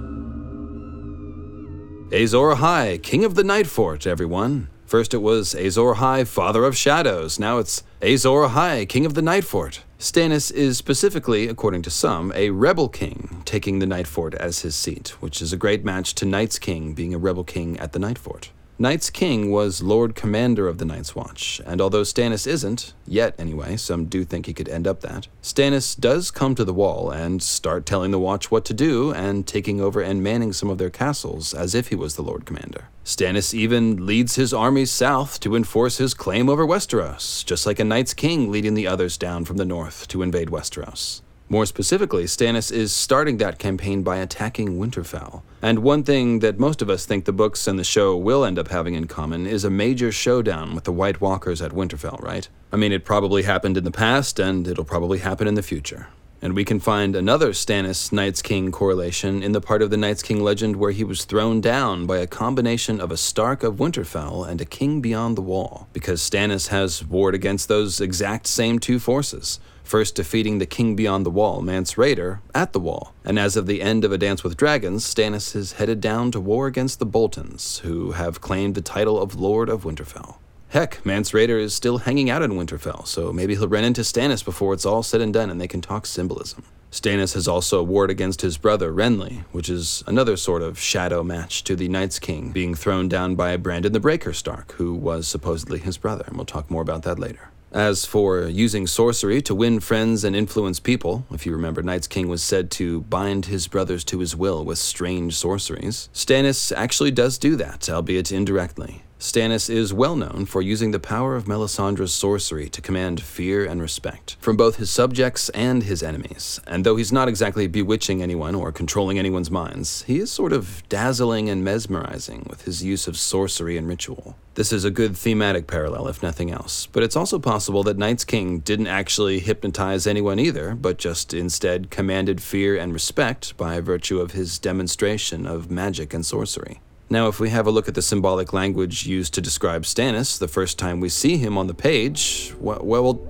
Azor 2.12 2.56
Ahai, 2.56 3.00
King 3.00 3.24
of 3.24 3.36
the 3.36 3.44
Night 3.44 3.68
Fort, 3.68 4.04
everyone. 4.04 4.66
First 4.84 5.14
it 5.14 5.18
was 5.18 5.54
Azor 5.54 5.94
Ahai, 5.94 6.26
Father 6.26 6.64
of 6.64 6.76
Shadows. 6.76 7.38
Now 7.38 7.58
it's 7.58 7.84
Azor 8.02 8.48
Ahai, 8.48 8.88
King 8.88 9.06
of 9.06 9.14
the 9.14 9.22
Night 9.22 9.44
Fort. 9.44 9.84
Stannis 9.96 10.52
is 10.52 10.76
specifically, 10.76 11.46
according 11.46 11.82
to 11.82 11.90
some, 11.90 12.32
a 12.34 12.50
rebel 12.50 12.88
king, 12.88 13.42
taking 13.44 13.78
the 13.78 13.86
Night 13.86 14.08
Fort 14.08 14.34
as 14.34 14.62
his 14.62 14.74
seat, 14.74 15.10
which 15.20 15.40
is 15.40 15.52
a 15.52 15.56
great 15.56 15.84
match 15.84 16.16
to 16.16 16.24
Night's 16.24 16.58
King 16.58 16.94
being 16.94 17.14
a 17.14 17.18
rebel 17.18 17.44
king 17.44 17.78
at 17.78 17.92
the 17.92 18.00
Night 18.00 18.18
Fort. 18.18 18.50
Night's 18.80 19.10
King 19.10 19.50
was 19.50 19.82
Lord 19.82 20.14
Commander 20.14 20.66
of 20.66 20.78
the 20.78 20.86
Night's 20.86 21.14
Watch, 21.14 21.60
and 21.66 21.82
although 21.82 22.00
Stannis 22.00 22.46
isn't, 22.46 22.94
yet 23.06 23.34
anyway, 23.38 23.76
some 23.76 24.06
do 24.06 24.24
think 24.24 24.46
he 24.46 24.54
could 24.54 24.70
end 24.70 24.86
up 24.86 25.02
that, 25.02 25.28
Stannis 25.42 25.94
does 25.94 26.30
come 26.30 26.54
to 26.54 26.64
the 26.64 26.72
wall 26.72 27.10
and 27.10 27.42
start 27.42 27.84
telling 27.84 28.10
the 28.10 28.18
Watch 28.18 28.50
what 28.50 28.64
to 28.64 28.72
do 28.72 29.12
and 29.12 29.46
taking 29.46 29.82
over 29.82 30.00
and 30.00 30.22
manning 30.22 30.54
some 30.54 30.70
of 30.70 30.78
their 30.78 30.88
castles 30.88 31.52
as 31.52 31.74
if 31.74 31.88
he 31.88 31.94
was 31.94 32.16
the 32.16 32.22
Lord 32.22 32.46
Commander. 32.46 32.88
Stannis 33.04 33.52
even 33.52 34.06
leads 34.06 34.36
his 34.36 34.54
armies 34.54 34.90
south 34.90 35.40
to 35.40 35.56
enforce 35.56 35.98
his 35.98 36.14
claim 36.14 36.48
over 36.48 36.64
Westeros, 36.66 37.44
just 37.44 37.66
like 37.66 37.80
a 37.80 37.84
Night's 37.84 38.14
King 38.14 38.50
leading 38.50 38.72
the 38.72 38.86
others 38.86 39.18
down 39.18 39.44
from 39.44 39.58
the 39.58 39.66
north 39.66 40.08
to 40.08 40.22
invade 40.22 40.48
Westeros. 40.48 41.20
More 41.52 41.66
specifically, 41.66 42.26
Stannis 42.26 42.70
is 42.70 42.94
starting 42.94 43.38
that 43.38 43.58
campaign 43.58 44.04
by 44.04 44.18
attacking 44.18 44.78
Winterfell. 44.78 45.42
And 45.60 45.80
one 45.80 46.04
thing 46.04 46.38
that 46.38 46.60
most 46.60 46.80
of 46.80 46.88
us 46.88 47.04
think 47.04 47.24
the 47.24 47.32
books 47.32 47.66
and 47.66 47.76
the 47.76 47.82
show 47.82 48.16
will 48.16 48.44
end 48.44 48.56
up 48.56 48.68
having 48.68 48.94
in 48.94 49.08
common 49.08 49.48
is 49.48 49.64
a 49.64 49.70
major 49.70 50.12
showdown 50.12 50.76
with 50.76 50.84
the 50.84 50.92
White 50.92 51.20
Walkers 51.20 51.60
at 51.60 51.72
Winterfell, 51.72 52.22
right? 52.22 52.48
I 52.70 52.76
mean, 52.76 52.92
it 52.92 53.04
probably 53.04 53.42
happened 53.42 53.76
in 53.76 53.82
the 53.82 53.90
past, 53.90 54.38
and 54.38 54.68
it'll 54.68 54.84
probably 54.84 55.18
happen 55.18 55.48
in 55.48 55.54
the 55.54 55.62
future. 55.62 56.06
And 56.42 56.54
we 56.54 56.64
can 56.64 56.80
find 56.80 57.14
another 57.14 57.50
Stannis 57.50 58.12
Night's 58.12 58.42
King 58.42 58.72
correlation 58.72 59.42
in 59.42 59.52
the 59.52 59.60
part 59.60 59.82
of 59.82 59.90
the 59.90 59.96
Night's 59.96 60.22
King 60.22 60.42
legend 60.42 60.76
where 60.76 60.90
he 60.90 61.04
was 61.04 61.24
thrown 61.24 61.60
down 61.60 62.06
by 62.06 62.18
a 62.18 62.26
combination 62.26 63.00
of 63.00 63.10
a 63.10 63.16
Stark 63.16 63.62
of 63.62 63.76
Winterfell 63.76 64.48
and 64.48 64.60
a 64.60 64.64
King 64.64 65.00
beyond 65.00 65.36
the 65.36 65.42
Wall, 65.42 65.88
because 65.92 66.20
Stannis 66.20 66.68
has 66.68 67.04
warred 67.04 67.34
against 67.34 67.68
those 67.68 68.00
exact 68.00 68.46
same 68.46 68.78
two 68.78 68.98
forces 68.98 69.60
first 69.90 70.14
defeating 70.14 70.58
the 70.58 70.66
king 70.66 70.94
beyond 70.94 71.26
the 71.26 71.30
wall, 71.30 71.60
Mance 71.60 71.94
Rayder, 71.94 72.38
at 72.54 72.72
the 72.72 72.78
wall. 72.78 73.12
And 73.24 73.40
as 73.40 73.56
of 73.56 73.66
the 73.66 73.82
end 73.82 74.04
of 74.04 74.12
A 74.12 74.18
Dance 74.18 74.44
with 74.44 74.56
Dragons, 74.56 75.04
Stannis 75.04 75.56
is 75.56 75.72
headed 75.72 76.00
down 76.00 76.30
to 76.30 76.40
war 76.40 76.68
against 76.68 77.00
the 77.00 77.06
Boltons, 77.06 77.80
who 77.80 78.12
have 78.12 78.40
claimed 78.40 78.76
the 78.76 78.82
title 78.82 79.20
of 79.20 79.34
Lord 79.34 79.68
of 79.68 79.82
Winterfell. 79.82 80.36
Heck, 80.70 81.04
Mance 81.04 81.32
Rayder 81.32 81.60
is 81.60 81.74
still 81.74 81.98
hanging 81.98 82.30
out 82.30 82.42
in 82.42 82.52
Winterfell, 82.52 83.04
so 83.04 83.32
maybe 83.32 83.56
he'll 83.56 83.66
run 83.66 83.82
into 83.82 84.02
Stannis 84.02 84.44
before 84.44 84.72
it's 84.72 84.86
all 84.86 85.02
said 85.02 85.20
and 85.20 85.34
done 85.34 85.50
and 85.50 85.60
they 85.60 85.66
can 85.66 85.80
talk 85.80 86.06
symbolism. 86.06 86.62
Stannis 86.92 87.34
has 87.34 87.48
also 87.48 87.82
warred 87.82 88.08
against 88.08 88.42
his 88.42 88.56
brother 88.56 88.92
Renly, 88.92 89.42
which 89.50 89.68
is 89.68 90.04
another 90.06 90.36
sort 90.36 90.62
of 90.62 90.78
shadow 90.78 91.24
match 91.24 91.64
to 91.64 91.74
the 91.74 91.88
Night's 91.88 92.20
King 92.20 92.52
being 92.52 92.76
thrown 92.76 93.08
down 93.08 93.34
by 93.34 93.56
Brandon 93.56 93.92
the 93.92 93.98
Breaker 93.98 94.32
Stark, 94.32 94.70
who 94.74 94.94
was 94.94 95.26
supposedly 95.26 95.80
his 95.80 95.98
brother, 95.98 96.22
and 96.28 96.36
we'll 96.36 96.46
talk 96.46 96.70
more 96.70 96.82
about 96.82 97.02
that 97.02 97.18
later. 97.18 97.50
As 97.72 98.04
for 98.04 98.42
using 98.46 98.86
sorcery 98.86 99.42
to 99.42 99.56
win 99.56 99.80
friends 99.80 100.22
and 100.22 100.36
influence 100.36 100.78
people, 100.78 101.26
if 101.32 101.46
you 101.46 101.50
remember, 101.50 101.82
Night's 101.82 102.06
King 102.06 102.28
was 102.28 102.44
said 102.44 102.70
to 102.72 103.00
bind 103.02 103.46
his 103.46 103.66
brothers 103.66 104.04
to 104.04 104.20
his 104.20 104.36
will 104.36 104.64
with 104.64 104.78
strange 104.78 105.36
sorceries. 105.36 106.08
Stannis 106.14 106.72
actually 106.76 107.10
does 107.10 107.38
do 107.38 107.56
that, 107.56 107.90
albeit 107.90 108.30
indirectly. 108.30 109.02
Stannis 109.20 109.68
is 109.68 109.92
well 109.92 110.16
known 110.16 110.46
for 110.46 110.62
using 110.62 110.92
the 110.92 110.98
power 110.98 111.36
of 111.36 111.44
Melisandre's 111.44 112.14
sorcery 112.14 112.70
to 112.70 112.80
command 112.80 113.20
fear 113.20 113.66
and 113.66 113.78
respect 113.78 114.38
from 114.40 114.56
both 114.56 114.76
his 114.76 114.88
subjects 114.88 115.50
and 115.50 115.82
his 115.82 116.02
enemies. 116.02 116.58
And 116.66 116.84
though 116.84 116.96
he's 116.96 117.12
not 117.12 117.28
exactly 117.28 117.66
bewitching 117.66 118.22
anyone 118.22 118.54
or 118.54 118.72
controlling 118.72 119.18
anyone's 119.18 119.50
minds, 119.50 120.04
he 120.04 120.20
is 120.20 120.32
sort 120.32 120.54
of 120.54 120.82
dazzling 120.88 121.50
and 121.50 121.62
mesmerizing 121.62 122.46
with 122.48 122.62
his 122.62 122.82
use 122.82 123.06
of 123.06 123.18
sorcery 123.18 123.76
and 123.76 123.86
ritual. 123.86 124.38
This 124.54 124.72
is 124.72 124.86
a 124.86 124.90
good 124.90 125.18
thematic 125.18 125.66
parallel, 125.66 126.08
if 126.08 126.22
nothing 126.22 126.50
else, 126.50 126.86
but 126.86 127.02
it's 127.02 127.14
also 127.14 127.38
possible 127.38 127.82
that 127.82 127.98
Night's 127.98 128.24
King 128.24 128.60
didn't 128.60 128.86
actually 128.86 129.40
hypnotize 129.40 130.06
anyone 130.06 130.38
either, 130.38 130.74
but 130.74 130.96
just 130.96 131.34
instead 131.34 131.90
commanded 131.90 132.42
fear 132.42 132.74
and 132.74 132.94
respect 132.94 133.54
by 133.58 133.80
virtue 133.80 134.18
of 134.18 134.32
his 134.32 134.58
demonstration 134.58 135.46
of 135.46 135.70
magic 135.70 136.14
and 136.14 136.24
sorcery. 136.24 136.80
Now, 137.12 137.26
if 137.26 137.40
we 137.40 137.50
have 137.50 137.66
a 137.66 137.72
look 137.72 137.88
at 137.88 137.96
the 137.96 138.02
symbolic 138.02 138.52
language 138.52 139.04
used 139.04 139.34
to 139.34 139.40
describe 139.40 139.82
Stannis 139.82 140.38
the 140.38 140.46
first 140.46 140.78
time 140.78 141.00
we 141.00 141.08
see 141.08 141.38
him 141.38 141.58
on 141.58 141.66
the 141.66 141.74
page, 141.74 142.54
well, 142.60 142.78
well, 142.84 143.20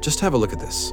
just 0.00 0.20
have 0.20 0.32
a 0.32 0.38
look 0.38 0.54
at 0.54 0.58
this. 0.58 0.90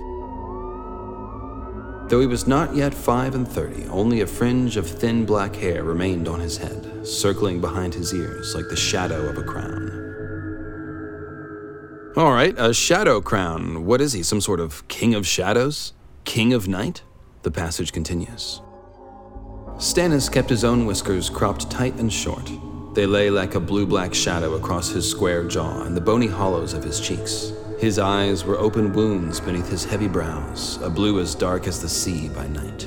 Though 2.10 2.20
he 2.20 2.28
was 2.28 2.46
not 2.46 2.76
yet 2.76 2.94
five 2.94 3.34
and 3.34 3.48
thirty, 3.48 3.86
only 3.86 4.20
a 4.20 4.28
fringe 4.28 4.76
of 4.76 4.86
thin 4.86 5.26
black 5.26 5.56
hair 5.56 5.86
remained 5.86 6.28
on 6.28 6.42
his 6.42 6.58
head, 6.58 7.08
circling 7.08 7.62
behind 7.62 7.94
his 7.94 8.14
ears 8.14 8.54
like 8.54 8.68
the 8.68 8.76
shadow 8.76 9.30
of 9.30 9.38
a 9.38 9.44
crown. 9.44 10.02
All 12.18 12.34
right, 12.34 12.54
a 12.58 12.74
shadow 12.74 13.22
crown. 13.22 13.86
What 13.86 14.02
is 14.02 14.12
he, 14.12 14.22
some 14.22 14.42
sort 14.42 14.60
of 14.60 14.86
king 14.90 15.16
of 15.16 15.26
shadows? 15.26 15.94
King 16.26 16.52
of 16.52 16.68
night? 16.68 17.04
The 17.44 17.52
passage 17.52 17.94
continues. 17.94 18.62
Stannis 19.84 20.32
kept 20.32 20.50
his 20.50 20.64
own 20.64 20.86
whiskers 20.86 21.30
cropped 21.30 21.70
tight 21.70 21.96
and 21.96 22.12
short. 22.12 22.50
They 22.94 23.06
lay 23.06 23.30
like 23.30 23.56
a 23.56 23.60
blue 23.60 23.86
black 23.86 24.14
shadow 24.14 24.54
across 24.54 24.88
his 24.88 25.08
square 25.08 25.44
jaw 25.44 25.82
and 25.84 25.94
the 25.94 26.00
bony 26.00 26.28
hollows 26.28 26.74
of 26.74 26.86
his 26.86 27.02
cheeks. 27.02 27.52
His 27.80 28.00
eyes 28.00 28.46
were 28.46 28.58
open 28.58 28.94
wounds 28.94 29.42
beneath 29.42 29.68
his 29.68 29.84
heavy 29.84 30.08
brows, 30.08 30.82
a 30.82 30.90
blue 30.90 31.20
as 31.20 31.36
dark 31.36 31.68
as 31.68 31.82
the 31.82 31.90
sea 31.90 32.30
by 32.30 32.48
night. 32.48 32.86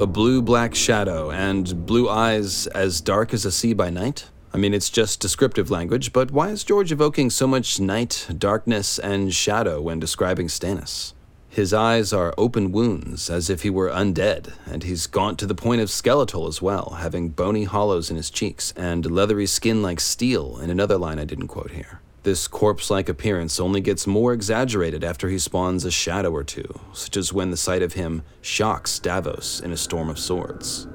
A 0.00 0.06
blue 0.06 0.40
black 0.40 0.76
shadow 0.76 1.32
and 1.32 1.84
blue 1.84 2.08
eyes 2.08 2.68
as 2.68 3.00
dark 3.00 3.34
as 3.34 3.42
the 3.42 3.50
sea 3.50 3.74
by 3.74 3.90
night? 3.90 4.26
I 4.54 4.58
mean, 4.58 4.74
it's 4.74 4.90
just 4.90 5.18
descriptive 5.18 5.72
language, 5.72 6.12
but 6.12 6.30
why 6.30 6.50
is 6.50 6.62
George 6.62 6.92
evoking 6.92 7.30
so 7.30 7.48
much 7.48 7.80
night, 7.80 8.28
darkness, 8.38 9.00
and 9.00 9.34
shadow 9.34 9.82
when 9.82 9.98
describing 9.98 10.46
Stannis? 10.46 11.14
His 11.52 11.74
eyes 11.74 12.14
are 12.14 12.32
open 12.38 12.72
wounds, 12.72 13.28
as 13.28 13.50
if 13.50 13.60
he 13.60 13.68
were 13.68 13.90
undead, 13.90 14.54
and 14.64 14.82
he's 14.82 15.06
gaunt 15.06 15.38
to 15.38 15.46
the 15.46 15.54
point 15.54 15.82
of 15.82 15.90
skeletal 15.90 16.46
as 16.46 16.62
well, 16.62 16.96
having 17.00 17.28
bony 17.28 17.64
hollows 17.64 18.10
in 18.10 18.16
his 18.16 18.30
cheeks 18.30 18.72
and 18.74 19.04
leathery 19.04 19.44
skin 19.44 19.82
like 19.82 20.00
steel, 20.00 20.58
in 20.58 20.70
another 20.70 20.96
line 20.96 21.18
I 21.18 21.26
didn't 21.26 21.48
quote 21.48 21.72
here. 21.72 22.00
This 22.22 22.48
corpse 22.48 22.90
like 22.90 23.10
appearance 23.10 23.60
only 23.60 23.82
gets 23.82 24.06
more 24.06 24.32
exaggerated 24.32 25.04
after 25.04 25.28
he 25.28 25.38
spawns 25.38 25.84
a 25.84 25.90
shadow 25.90 26.30
or 26.30 26.42
two, 26.42 26.80
such 26.94 27.18
as 27.18 27.34
when 27.34 27.50
the 27.50 27.58
sight 27.58 27.82
of 27.82 27.92
him 27.92 28.22
shocks 28.40 28.98
Davos 28.98 29.60
in 29.60 29.72
a 29.72 29.76
storm 29.76 30.08
of 30.08 30.18
swords. 30.18 30.88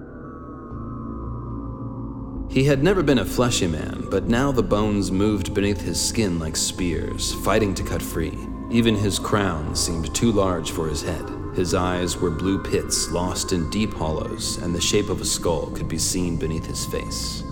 He 2.49 2.63
had 2.63 2.81
never 2.81 3.03
been 3.03 3.19
a 3.19 3.25
fleshy 3.25 3.67
man, 3.67 4.07
but 4.09 4.23
now 4.23 4.51
the 4.51 4.63
bones 4.63 5.11
moved 5.11 5.53
beneath 5.53 5.81
his 5.81 6.03
skin 6.03 6.39
like 6.39 6.55
spears, 6.55 7.35
fighting 7.45 7.75
to 7.75 7.83
cut 7.83 8.01
free. 8.01 8.35
Even 8.69 8.95
his 8.95 9.17
crown 9.17 9.75
seemed 9.75 10.13
too 10.13 10.31
large 10.31 10.71
for 10.71 10.87
his 10.87 11.01
head. 11.01 11.25
His 11.55 11.73
eyes 11.73 12.17
were 12.17 12.29
blue 12.29 12.61
pits 12.61 13.09
lost 13.11 13.53
in 13.53 13.69
deep 13.69 13.93
hollows, 13.93 14.57
and 14.57 14.75
the 14.75 14.81
shape 14.81 15.09
of 15.09 15.21
a 15.21 15.25
skull 15.25 15.67
could 15.67 15.87
be 15.87 15.97
seen 15.97 16.37
beneath 16.37 16.65
his 16.65 16.85
face. 16.85 17.43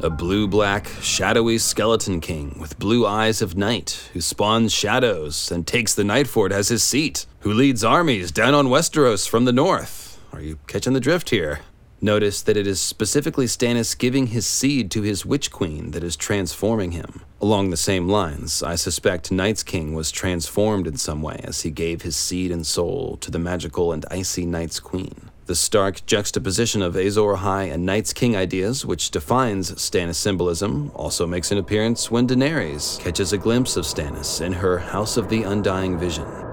A 0.00 0.10
blue 0.10 0.46
black, 0.48 0.88
shadowy 1.00 1.58
skeleton 1.58 2.20
king 2.20 2.56
with 2.58 2.78
blue 2.78 3.06
eyes 3.06 3.40
of 3.42 3.56
night, 3.56 4.10
who 4.12 4.20
spawns 4.20 4.72
shadows 4.72 5.50
and 5.50 5.66
takes 5.66 5.94
the 5.94 6.04
night 6.04 6.26
Nightfort 6.26 6.52
as 6.52 6.68
his 6.68 6.82
seat, 6.82 7.26
who 7.40 7.52
leads 7.52 7.84
armies 7.84 8.30
down 8.30 8.54
on 8.54 8.68
Westeros 8.68 9.28
from 9.28 9.44
the 9.44 9.52
north. 9.52 10.20
Are 10.32 10.40
you 10.40 10.58
catching 10.66 10.92
the 10.92 11.00
drift 11.00 11.30
here? 11.30 11.60
Notice 12.00 12.42
that 12.42 12.58
it 12.58 12.66
is 12.66 12.80
specifically 12.80 13.46
Stannis 13.46 13.96
giving 13.96 14.28
his 14.28 14.46
seed 14.46 14.90
to 14.90 15.02
his 15.02 15.24
Witch 15.24 15.50
Queen 15.50 15.92
that 15.92 16.04
is 16.04 16.14
transforming 16.14 16.90
him. 16.90 17.22
Along 17.40 17.70
the 17.70 17.76
same 17.76 18.06
lines, 18.06 18.62
I 18.62 18.74
suspect 18.74 19.32
Night's 19.32 19.62
King 19.62 19.94
was 19.94 20.10
transformed 20.10 20.86
in 20.86 20.98
some 20.98 21.22
way 21.22 21.40
as 21.42 21.62
he 21.62 21.70
gave 21.70 22.02
his 22.02 22.14
seed 22.16 22.50
and 22.50 22.66
soul 22.66 23.16
to 23.22 23.30
the 23.30 23.38
magical 23.38 23.92
and 23.92 24.04
icy 24.10 24.44
Night's 24.44 24.78
Queen. 24.78 25.30
The 25.46 25.54
stark 25.54 26.04
juxtaposition 26.06 26.82
of 26.82 26.96
Azor 26.96 27.34
Ahai 27.36 27.72
and 27.72 27.86
Night's 27.86 28.12
King 28.12 28.36
ideas, 28.36 28.84
which 28.84 29.10
defines 29.10 29.70
Stannis 29.72 30.16
symbolism, 30.16 30.90
also 30.94 31.26
makes 31.26 31.50
an 31.50 31.58
appearance 31.58 32.10
when 32.10 32.26
Daenerys 32.26 32.98
catches 33.00 33.32
a 33.32 33.38
glimpse 33.38 33.76
of 33.76 33.84
Stannis 33.84 34.40
in 34.40 34.52
her 34.52 34.78
House 34.78 35.16
of 35.16 35.28
the 35.28 35.44
Undying 35.44 35.98
vision. 35.98 36.45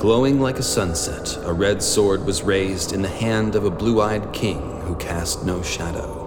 Glowing 0.00 0.40
like 0.40 0.58
a 0.58 0.62
sunset, 0.62 1.36
a 1.44 1.52
red 1.52 1.82
sword 1.82 2.24
was 2.24 2.42
raised 2.42 2.94
in 2.94 3.02
the 3.02 3.08
hand 3.08 3.54
of 3.54 3.66
a 3.66 3.70
blue 3.70 4.00
eyed 4.00 4.32
king 4.32 4.80
who 4.80 4.96
cast 4.96 5.44
no 5.44 5.60
shadow. 5.60 6.26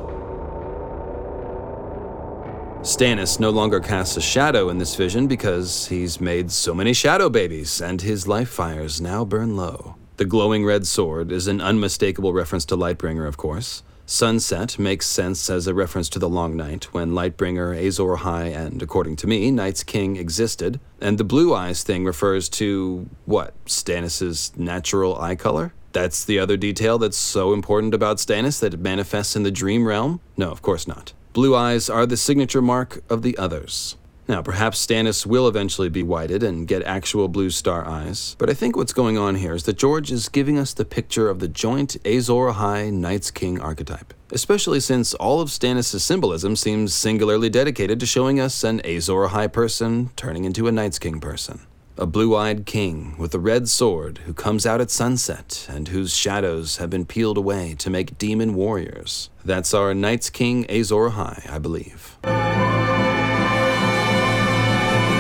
Stannis 2.84 3.40
no 3.40 3.50
longer 3.50 3.80
casts 3.80 4.16
a 4.16 4.22
shadow 4.22 4.70
in 4.70 4.78
this 4.78 4.96
vision 4.96 5.26
because 5.26 5.88
he's 5.88 6.22
made 6.22 6.52
so 6.52 6.76
many 6.76 6.94
shadow 6.94 7.30
babies, 7.30 7.82
and 7.82 8.00
his 8.00 8.28
life 8.28 8.50
fires 8.50 9.02
now 9.02 9.26
burn 9.26 9.56
low. 9.56 9.96
The 10.18 10.26
glowing 10.26 10.64
red 10.64 10.86
sword 10.86 11.32
is 11.32 11.48
an 11.48 11.60
unmistakable 11.60 12.32
reference 12.32 12.66
to 12.66 12.78
Lightbringer, 12.78 13.28
of 13.28 13.38
course. 13.38 13.82
Sunset 14.06 14.78
makes 14.78 15.06
sense 15.08 15.50
as 15.50 15.66
a 15.66 15.74
reference 15.74 16.10
to 16.10 16.20
the 16.20 16.28
Long 16.30 16.58
Night, 16.58 16.94
when 16.94 17.12
Lightbringer, 17.12 17.74
Azor 17.74 18.18
Ahai, 18.18 18.54
and, 18.54 18.82
according 18.82 19.16
to 19.18 19.28
me, 19.28 19.50
Night's 19.50 19.84
King 19.84 20.18
existed. 20.18 20.80
And 21.00 21.18
the 21.18 21.24
blue 21.24 21.54
eyes 21.54 21.84
thing 21.84 22.04
refers 22.04 22.50
to, 22.50 23.10
what, 23.26 23.54
Stannis' 23.66 24.56
natural 24.58 25.20
eye 25.20 25.36
color? 25.36 25.74
That's 25.94 26.26
the 26.26 26.40
other 26.40 26.58
detail 26.58 26.98
that's 26.98 27.18
so 27.18 27.54
important 27.54 27.94
about 27.94 28.18
Stannis 28.18 28.60
that 28.60 28.74
it 28.74 28.80
manifests 28.80 29.36
in 29.36 29.44
the 29.44 29.52
dream 29.52 29.88
realm? 29.88 30.20
No, 30.36 30.52
of 30.52 30.62
course 30.62 30.88
not. 30.88 31.14
Blue 31.32 31.56
eyes 31.56 31.90
are 31.90 32.06
the 32.06 32.18
signature 32.18 32.62
mark 32.62 33.04
of 33.10 33.22
the 33.22 33.38
others. 33.38 33.96
Now, 34.34 34.42
perhaps 34.42 34.84
Stannis 34.84 35.28
will 35.28 35.48
eventually 35.48 35.90
be 35.90 36.02
whited 36.02 36.42
and 36.42 36.68
get 36.68 36.82
actual 36.86 37.28
blue 37.28 37.52
star 37.52 37.88
eyes, 37.88 38.36
but 38.40 38.50
I 38.50 38.56
think 38.56 38.76
what's 38.76 38.92
going 38.92 39.16
on 39.16 39.36
here 39.36 39.54
is 39.54 39.66
that 39.66 39.78
George 39.78 40.12
is 40.12 40.28
giving 40.28 40.58
us 40.58 40.74
the 40.74 40.86
picture 40.86 41.30
of 41.30 41.38
the 41.38 41.48
joint 41.48 41.98
Azor 42.04 42.52
Ahai 42.52 42.92
Night's 42.92 43.30
King 43.30 43.62
archetype, 43.62 44.12
especially 44.32 44.80
since 44.80 45.14
all 45.14 45.40
of 45.40 45.50
Stannis' 45.50 46.02
symbolism 46.02 46.56
seems 46.56 46.96
singularly 46.96 47.48
dedicated 47.48 48.00
to 48.00 48.08
showing 48.08 48.40
us 48.40 48.64
an 48.64 48.82
Azor 48.84 49.28
Ahai 49.28 49.54
person 49.54 50.10
turning 50.16 50.46
into 50.46 50.68
a 50.68 50.72
Night's 50.72 50.98
King 50.98 51.20
person. 51.20 51.60
A 52.00 52.08
blue 52.08 52.36
eyed 52.36 52.66
king 52.66 53.16
with 53.20 53.36
a 53.36 53.40
red 53.40 53.70
sword 53.70 54.18
who 54.26 54.34
comes 54.34 54.66
out 54.66 54.82
at 54.82 54.90
sunset 54.90 55.68
and 55.70 55.90
whose 55.90 56.16
shadows 56.16 56.78
have 56.78 56.90
been 56.90 57.06
peeled 57.06 57.38
away 57.38 57.76
to 57.78 57.92
make 57.92 58.18
demon 58.18 58.56
warriors. 58.56 59.30
That's 59.46 59.76
our 59.76 59.94
Night's 59.94 60.32
King 60.32 60.66
Azor 60.72 61.12
Ahai, 61.12 61.48
I 61.48 61.60
believe. 61.60 62.18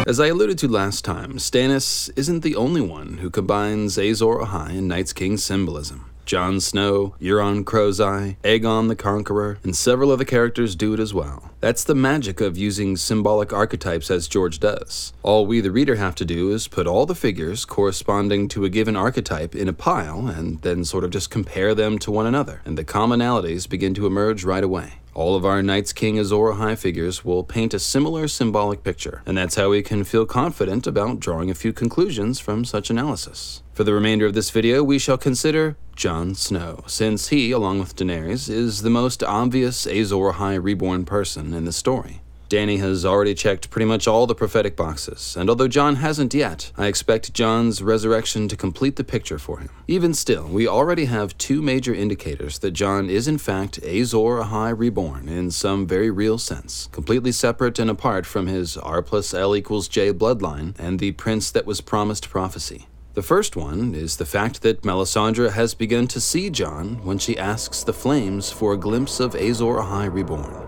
As 0.05 0.19
I 0.19 0.27
alluded 0.27 0.57
to 0.57 0.67
last 0.67 1.05
time, 1.05 1.35
Stannis 1.37 2.09
isn't 2.17 2.41
the 2.41 2.57
only 2.57 2.81
one 2.81 3.19
who 3.19 3.29
combines 3.29 3.97
Azor 3.97 4.39
Ahai 4.39 4.77
and 4.77 4.87
Night's 4.89 5.13
King 5.13 5.37
symbolism. 5.37 6.11
Jon 6.25 6.59
Snow, 6.59 7.15
Euron 7.21 7.63
Crowseye, 7.63 8.35
Aegon 8.43 8.89
the 8.89 8.97
Conqueror, 8.97 9.59
and 9.63 9.73
several 9.73 10.11
other 10.11 10.25
characters 10.25 10.75
do 10.75 10.93
it 10.93 10.99
as 10.99 11.13
well. 11.13 11.51
That's 11.61 11.85
the 11.85 11.95
magic 11.95 12.41
of 12.41 12.57
using 12.57 12.97
symbolic 12.97 13.53
archetypes 13.53 14.11
as 14.11 14.27
George 14.27 14.59
does. 14.59 15.13
All 15.23 15.45
we, 15.45 15.61
the 15.61 15.71
reader, 15.71 15.95
have 15.95 16.15
to 16.15 16.25
do 16.25 16.51
is 16.51 16.67
put 16.67 16.85
all 16.85 17.05
the 17.05 17.15
figures 17.15 17.63
corresponding 17.63 18.49
to 18.49 18.65
a 18.65 18.69
given 18.69 18.97
archetype 18.97 19.55
in 19.55 19.69
a 19.69 19.73
pile 19.73 20.27
and 20.27 20.61
then 20.63 20.83
sort 20.83 21.05
of 21.05 21.11
just 21.11 21.29
compare 21.29 21.73
them 21.73 21.97
to 21.99 22.11
one 22.11 22.25
another, 22.25 22.61
and 22.65 22.77
the 22.77 22.83
commonalities 22.83 23.69
begin 23.69 23.93
to 23.93 24.05
emerge 24.05 24.43
right 24.43 24.65
away. 24.65 24.95
All 25.15 25.35
of 25.35 25.45
our 25.45 25.61
Night's 25.61 25.93
King 25.93 26.17
Azor 26.17 26.53
Ahai 26.53 26.75
figures 26.75 27.23
will 27.23 27.43
paint 27.43 27.75
a 27.75 27.79
similar 27.79 28.27
symbolic 28.27 28.83
picture, 28.83 29.21
and 29.27 29.37
that's 29.37 29.53
how 29.53 29.69
we 29.69 29.83
can 29.83 30.03
feel 30.03 30.25
confident 30.25 30.87
about 30.87 31.19
drawing 31.19 31.51
a 31.51 31.55
few 31.55 31.71
conclusions 31.71 32.39
from 32.39 32.65
such 32.65 32.89
analysis. 32.89 33.61
For 33.73 33.83
the 33.83 33.93
remainder 33.93 34.25
of 34.25 34.33
this 34.33 34.49
video, 34.49 34.83
we 34.83 34.97
shall 34.97 35.19
consider 35.19 35.77
Jon 35.95 36.33
Snow, 36.33 36.83
since 36.87 37.27
he, 37.27 37.51
along 37.51 37.77
with 37.77 37.95
Daenerys, 37.95 38.49
is 38.49 38.81
the 38.81 38.89
most 38.89 39.21
obvious 39.21 39.85
Azor 39.85 40.31
Ahai 40.31 40.61
reborn 40.61 41.05
person 41.05 41.53
in 41.53 41.65
the 41.65 41.71
story. 41.71 42.22
Dany 42.53 42.77
has 42.77 43.03
already 43.03 43.33
checked 43.33 43.71
pretty 43.71 43.87
much 43.87 44.07
all 44.07 44.27
the 44.27 44.35
prophetic 44.35 44.75
boxes, 44.75 45.35
and 45.35 45.49
although 45.49 45.67
Jon 45.67 45.95
hasn't 45.95 46.35
yet, 46.35 46.71
I 46.77 46.85
expect 46.85 47.33
Jon's 47.33 47.81
resurrection 47.81 48.47
to 48.47 48.55
complete 48.55 48.95
the 48.95 49.03
picture 49.03 49.39
for 49.39 49.57
him. 49.57 49.69
Even 49.87 50.13
still, 50.13 50.45
we 50.45 50.67
already 50.67 51.05
have 51.05 51.35
two 51.39 51.63
major 51.63 51.95
indicators 51.95 52.59
that 52.59 52.69
Jon 52.69 53.09
is 53.09 53.27
in 53.27 53.39
fact 53.39 53.79
Azor 53.79 54.39
Ahai 54.43 54.77
reborn 54.77 55.27
in 55.27 55.49
some 55.49 55.87
very 55.87 56.11
real 56.11 56.37
sense, 56.37 56.89
completely 56.91 57.31
separate 57.31 57.79
and 57.79 57.89
apart 57.89 58.27
from 58.27 58.45
his 58.45 58.77
R 58.77 59.01
plus 59.01 59.33
L 59.33 59.55
equals 59.55 59.87
J 59.87 60.13
bloodline 60.13 60.77
and 60.77 60.99
the 60.99 61.13
prince 61.13 61.49
that 61.49 61.65
was 61.65 61.81
promised 61.81 62.29
prophecy. 62.29 62.85
The 63.15 63.23
first 63.23 63.55
one 63.55 63.95
is 63.95 64.17
the 64.17 64.27
fact 64.27 64.61
that 64.61 64.83
Melisandre 64.83 65.53
has 65.53 65.73
begun 65.73 66.05
to 66.09 66.21
see 66.21 66.51
Jon 66.51 67.03
when 67.03 67.17
she 67.17 67.35
asks 67.35 67.83
the 67.83 67.93
flames 67.93 68.51
for 68.51 68.73
a 68.73 68.77
glimpse 68.77 69.19
of 69.19 69.33
Azor 69.33 69.77
Ahai 69.81 70.13
reborn. 70.13 70.62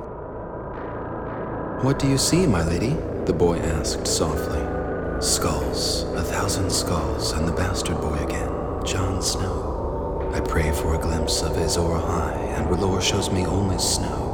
What 1.82 2.00
do 2.00 2.08
you 2.08 2.18
see, 2.18 2.48
my 2.48 2.64
lady? 2.66 2.96
The 3.26 3.34
boy 3.34 3.58
asked 3.58 4.08
softly. 4.08 4.62
Skulls, 5.22 6.04
a 6.16 6.24
thousand 6.24 6.72
skulls, 6.72 7.34
and 7.34 7.46
the 7.46 7.52
bastard 7.52 8.00
boy 8.00 8.16
again, 8.24 8.50
Jon 8.86 9.22
Snow. 9.22 10.32
I 10.34 10.40
pray 10.40 10.72
for 10.72 10.96
a 10.96 10.98
glimpse 10.98 11.42
of 11.42 11.58
Azor 11.58 11.82
Ahai, 11.82 12.34
and 12.58 12.68
R'hllor 12.68 13.02
shows 13.02 13.30
me 13.30 13.46
only 13.46 13.78
snow. 13.78 14.32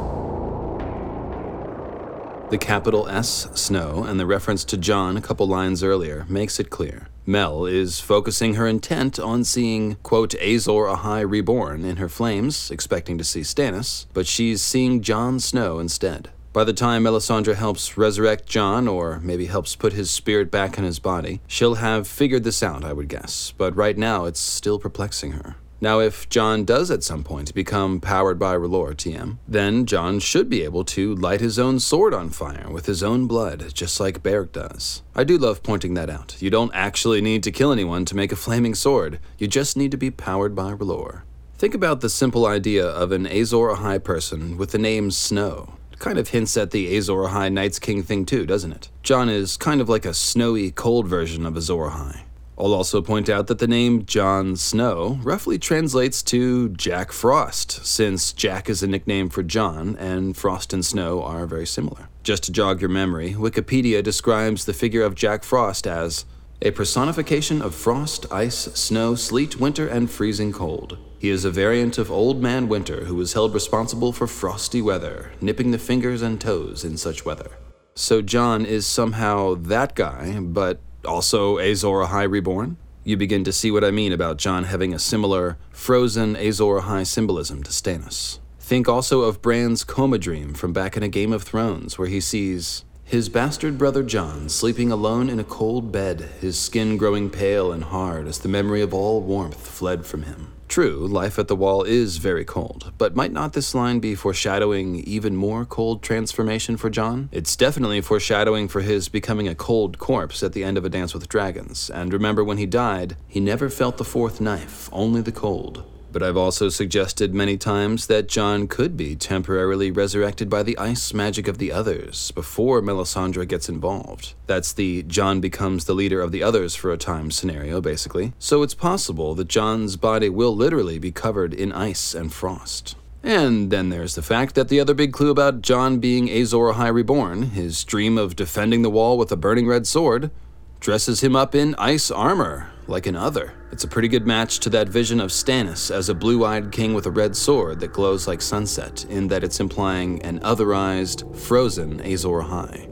The 2.52 2.60
capital 2.60 3.10
S, 3.10 3.48
Snow, 3.56 4.04
and 4.04 4.20
the 4.20 4.28
reference 4.28 4.64
to 4.66 4.78
Jon 4.78 5.18
a 5.18 5.22
couple 5.22 5.48
lines 5.48 5.84
earlier 5.84 6.26
makes 6.30 6.60
it 6.60 6.70
clear. 6.70 7.08
Mel 7.26 7.66
is 7.66 8.00
focusing 8.00 8.54
her 8.54 8.68
intent 8.68 9.20
on 9.20 9.44
seeing, 9.44 9.96
quote, 10.04 10.36
Azor 10.36 10.86
Ahai 10.86 11.30
reborn 11.30 11.86
in 11.86 11.98
her 11.98 12.10
flames, 12.10 12.70
expecting 12.70 13.18
to 13.18 13.24
see 13.24 13.42
Stannis, 13.42 14.06
but 14.14 14.28
she's 14.28 14.62
seeing 14.62 15.02
Jon 15.02 15.40
Snow 15.40 15.80
instead. 15.80 16.30
By 16.54 16.66
the 16.66 16.74
time 16.74 17.06
Melisandre 17.06 17.56
helps 17.56 17.98
resurrect 17.98 18.46
Jon, 18.46 18.86
or 18.86 19.22
maybe 19.22 19.46
helps 19.46 19.78
put 19.78 19.94
his 19.94 20.12
spirit 20.12 20.52
back 20.52 20.78
in 20.78 20.84
his 20.84 21.00
body, 21.00 21.40
she'll 21.48 21.76
have 21.76 22.10
figured 22.10 22.44
this 22.44 22.62
out, 22.62 22.84
I 22.84 22.92
would 22.92 23.08
guess, 23.08 23.54
but 23.58 23.74
right 23.74 23.98
now 23.98 24.26
it's 24.26 24.42
still 24.42 24.78
perplexing 24.78 25.32
her. 25.32 25.56
Now, 25.80 26.02
if 26.02 26.28
Jon 26.28 26.66
does 26.66 26.92
at 26.92 27.04
some 27.04 27.24
point 27.24 27.54
become 27.54 28.02
powered 28.02 28.38
by 28.38 28.58
R'hllor 28.58 28.94
TM, 28.94 29.38
then 29.48 29.86
Jon 29.86 30.20
should 30.20 30.50
be 30.50 30.62
able 30.64 30.84
to 30.86 31.16
light 31.16 31.40
his 31.40 31.58
own 31.58 31.80
sword 31.80 32.14
on 32.14 32.30
fire 32.30 32.68
with 32.70 32.86
his 32.86 33.02
own 33.02 33.28
blood, 33.28 33.74
just 33.74 34.02
like 34.02 34.22
Beric 34.22 34.52
does. 34.52 35.04
I 35.16 35.24
do 35.24 35.38
love 35.38 35.64
pointing 35.64 35.94
that 35.94 36.10
out. 36.10 36.36
You 36.42 36.50
don't 36.50 36.76
actually 36.76 37.22
need 37.22 37.44
to 37.44 37.52
kill 37.52 37.72
anyone 37.72 38.04
to 38.06 38.16
make 38.16 38.34
a 38.34 38.36
flaming 38.36 38.76
sword, 38.76 39.20
you 39.38 39.48
just 39.48 39.78
need 39.78 39.92
to 39.92 39.98
be 39.98 40.12
powered 40.12 40.54
by 40.54 40.74
R'hllor. 40.74 41.22
Think 41.58 41.74
about 41.74 42.02
the 42.02 42.10
simple 42.10 42.46
idea 42.46 42.86
of 42.86 43.14
an 43.14 43.26
Azor 43.26 43.70
Ahai 43.70 44.04
person 44.04 44.58
with 44.58 44.72
the 44.72 44.78
name 44.78 45.12
Snow 45.12 45.76
kind 46.02 46.18
of 46.18 46.30
hints 46.30 46.58
at 46.58 46.72
the 46.72 46.98
Azor 46.98 47.14
Ahai 47.14 47.50
Night's 47.52 47.80
King 47.80 48.04
thing 48.04 48.26
too, 48.26 48.46
doesn't 48.46 48.74
it? 48.74 48.90
Jon 49.04 49.30
is 49.30 49.56
kind 49.56 49.80
of 49.80 49.88
like 49.88 50.04
a 50.04 50.14
snowy, 50.14 50.72
cold 50.72 51.08
version 51.08 51.46
of 51.46 51.56
Azor 51.56 51.90
Ahai. 51.90 52.24
I'll 52.58 52.74
also 52.74 53.02
point 53.02 53.30
out 53.30 53.48
that 53.48 53.60
the 53.60 53.68
name 53.68 54.06
Jon 54.06 54.56
Snow 54.56 55.20
roughly 55.24 55.58
translates 55.58 56.22
to 56.24 56.70
Jack 56.70 57.12
Frost, 57.12 57.84
since 57.86 58.34
Jack 58.34 58.70
is 58.70 58.84
a 58.84 58.88
nickname 58.88 59.30
for 59.30 59.42
Jon, 59.42 59.96
and 59.96 60.36
Frost 60.36 60.74
and 60.74 60.86
Snow 60.86 61.24
are 61.24 61.48
very 61.48 61.66
similar. 61.66 62.10
Just 62.24 62.44
to 62.44 62.52
jog 62.52 62.82
your 62.82 62.90
memory, 62.90 63.34
Wikipedia 63.34 64.04
describes 64.04 64.66
the 64.66 64.74
figure 64.74 65.02
of 65.02 65.16
Jack 65.16 65.44
Frost 65.44 65.88
as 65.88 66.26
a 66.64 66.72
personification 66.72 67.62
of 67.62 67.74
frost, 67.74 68.32
ice, 68.32 68.56
snow, 68.56 69.16
sleet, 69.16 69.60
winter, 69.60 69.88
and 69.88 70.12
freezing 70.12 70.52
cold. 70.52 70.98
He 71.18 71.30
is 71.30 71.44
a 71.44 71.52
variant 71.52 71.98
of 71.98 72.12
Old 72.12 72.42
Man 72.42 72.68
Winter 72.68 73.06
who 73.06 73.20
is 73.20 73.34
held 73.34 73.54
responsible 73.54 74.14
for 74.14 74.28
frosty 74.28 74.82
weather, 74.82 75.32
nipping 75.42 75.72
the 75.72 75.80
fingers 75.80 76.22
and 76.22 76.40
toes 76.40 76.84
in 76.84 76.98
such 76.98 77.26
weather. 77.26 77.52
So 77.96 78.22
Jon 78.22 78.66
is 78.66 78.86
somehow 78.86 79.56
that 79.56 79.96
guy, 79.96 80.40
but 80.40 80.80
also 81.04 81.58
Azor 81.58 82.06
Ahai 82.06 82.30
reborn? 82.30 82.78
You 83.04 83.18
begin 83.18 83.44
to 83.46 83.52
see 83.52 83.72
what 83.72 83.84
I 83.84 83.90
mean 83.90 84.14
about 84.14 84.38
Jon 84.38 84.66
having 84.66 84.94
a 84.94 85.00
similar 85.00 85.58
frozen 85.72 86.36
Azor 86.36 86.82
Ahai 86.82 87.08
symbolism 87.08 87.64
to 87.64 87.72
Stannis. 87.72 88.38
Think 88.60 88.88
also 88.88 89.22
of 89.22 89.42
Bran's 89.42 89.84
coma 89.84 90.20
dream 90.20 90.54
from 90.54 90.74
back 90.74 90.96
in 90.96 91.02
A 91.02 91.10
Game 91.10 91.34
of 91.34 91.42
Thrones, 91.42 91.98
where 91.98 92.08
he 92.08 92.22
sees 92.22 92.86
His 93.12 93.28
bastard 93.28 93.78
brother 93.78 94.04
Jon, 94.04 94.48
sleeping 94.48 94.90
alone 94.90 95.30
in 95.30 95.38
a 95.38 95.44
cold 95.44 95.92
bed, 95.92 96.30
his 96.40 96.58
skin 96.58 96.96
growing 96.96 97.30
pale 97.30 97.74
and 97.74 97.84
hard 97.84 98.26
as 98.26 98.40
the 98.40 98.48
memory 98.48 98.82
of 98.82 98.94
all 98.94 99.20
warmth 99.20 99.68
fled 99.68 100.06
from 100.06 100.24
him. 100.24 100.54
True, 100.70 101.06
life 101.10 101.38
at 101.38 101.50
the 101.50 101.56
wall 101.58 101.84
is 101.84 102.20
very 102.20 102.46
cold, 102.46 102.94
but 102.98 103.14
might 103.14 103.34
not 103.34 103.52
this 103.52 103.76
line 103.76 104.00
be 104.00 104.16
foreshadowing 104.16 104.96
even 105.04 105.36
more 105.36 105.66
cold 105.66 106.02
transformation 106.02 106.78
for 106.78 106.90
Jon? 106.90 107.28
It's 107.34 107.58
definitely 107.58 108.00
foreshadowing 108.00 108.70
for 108.70 108.80
his 108.80 109.10
becoming 109.10 109.50
a 109.50 109.56
cold 109.56 110.00
corpse 110.00 110.42
at 110.42 110.54
the 110.54 110.64
end 110.64 110.78
of 110.78 110.86
A 110.86 110.90
Dance 110.90 111.14
with 111.14 111.28
Dragons, 111.28 111.90
and 111.90 112.14
remember 112.14 112.46
when 112.46 112.60
he 112.60 112.66
died, 112.66 113.18
he 113.28 113.42
never 113.42 113.70
felt 113.70 113.98
the 113.98 114.06
fourth 114.06 114.40
knife, 114.40 114.88
only 114.94 115.20
the 115.20 115.34
cold. 115.34 115.84
But 116.12 116.24
I've 116.24 116.38
also 116.38 116.68
suggested 116.68 117.34
many 117.34 117.58
times 117.58 118.08
that 118.08 118.28
Jon 118.28 118.68
could 118.68 118.98
be 118.98 119.16
temporarily 119.16 119.92
resurrected 119.92 120.50
by 120.50 120.62
the 120.62 120.78
ice 120.78 121.14
magic 121.14 121.48
of 121.48 121.58
the 121.58 121.72
others 121.72 122.32
before 122.32 122.82
Melisandre 122.82 123.48
gets 123.48 123.70
involved. 123.70 124.34
That's 124.46 124.74
the 124.74 125.04
Jon 125.04 125.40
becomes 125.40 125.86
the 125.86 125.94
leader 125.94 126.20
of 126.20 126.32
the 126.32 126.44
others 126.44 126.76
for 126.76 126.92
a 126.92 126.98
time 126.98 127.32
scenario, 127.32 127.80
basically. 127.80 128.34
So 128.40 128.62
it's 128.62 128.74
possible 128.74 129.36
that 129.36 129.48
Jon's 129.48 129.96
body 129.96 130.28
will 130.28 130.56
literally 130.56 131.00
be 131.00 131.12
covered 131.12 131.54
in 131.54 131.72
ice 131.72 132.14
and 132.14 132.34
frost. 132.34 132.96
And 133.24 133.72
then 133.72 133.90
there's 133.90 134.16
the 134.16 134.24
fact 134.24 134.56
that 134.56 134.68
the 134.68 134.80
other 134.80 134.94
big 134.94 135.14
clue 135.14 135.30
about 135.30 135.62
Jon 135.62 136.00
being 136.00 136.30
Azor 136.30 136.74
Ahai 136.74 136.94
Reborn, 136.94 137.52
his 137.52 137.84
dream 137.84 138.18
of 138.18 138.36
defending 138.36 138.82
the 138.82 138.90
wall 138.90 139.18
with 139.18 139.32
a 139.32 139.38
burning 139.38 139.68
red 139.68 139.86
sword, 139.86 140.32
dresses 140.80 141.22
him 141.22 141.36
up 141.36 141.54
in 141.54 141.76
ice 141.76 142.10
armor, 142.10 142.72
like 142.88 143.06
an 143.06 143.16
other. 143.16 143.54
It's 143.72 143.86
a 143.86 143.88
pretty 143.88 144.10
good 144.10 144.28
match 144.28 144.60
to 144.60 144.70
that 144.72 144.90
vision 144.90 145.22
of 145.22 145.30
Stannis 145.30 145.90
as 145.90 146.10
a 146.10 146.14
blue 146.14 146.44
eyed 146.44 146.74
king 146.74 146.94
with 146.94 147.06
a 147.06 147.12
red 147.12 147.38
sword 147.38 147.80
that 147.80 147.94
glows 147.94 148.28
like 148.28 148.42
sunset, 148.42 149.06
in 149.06 149.30
that 149.30 149.46
it's 149.46 149.62
implying 149.62 150.22
an 150.24 150.42
otherized, 150.42 151.34
frozen 151.38 152.02
Azor 152.02 152.42
Ahai. 152.42 152.88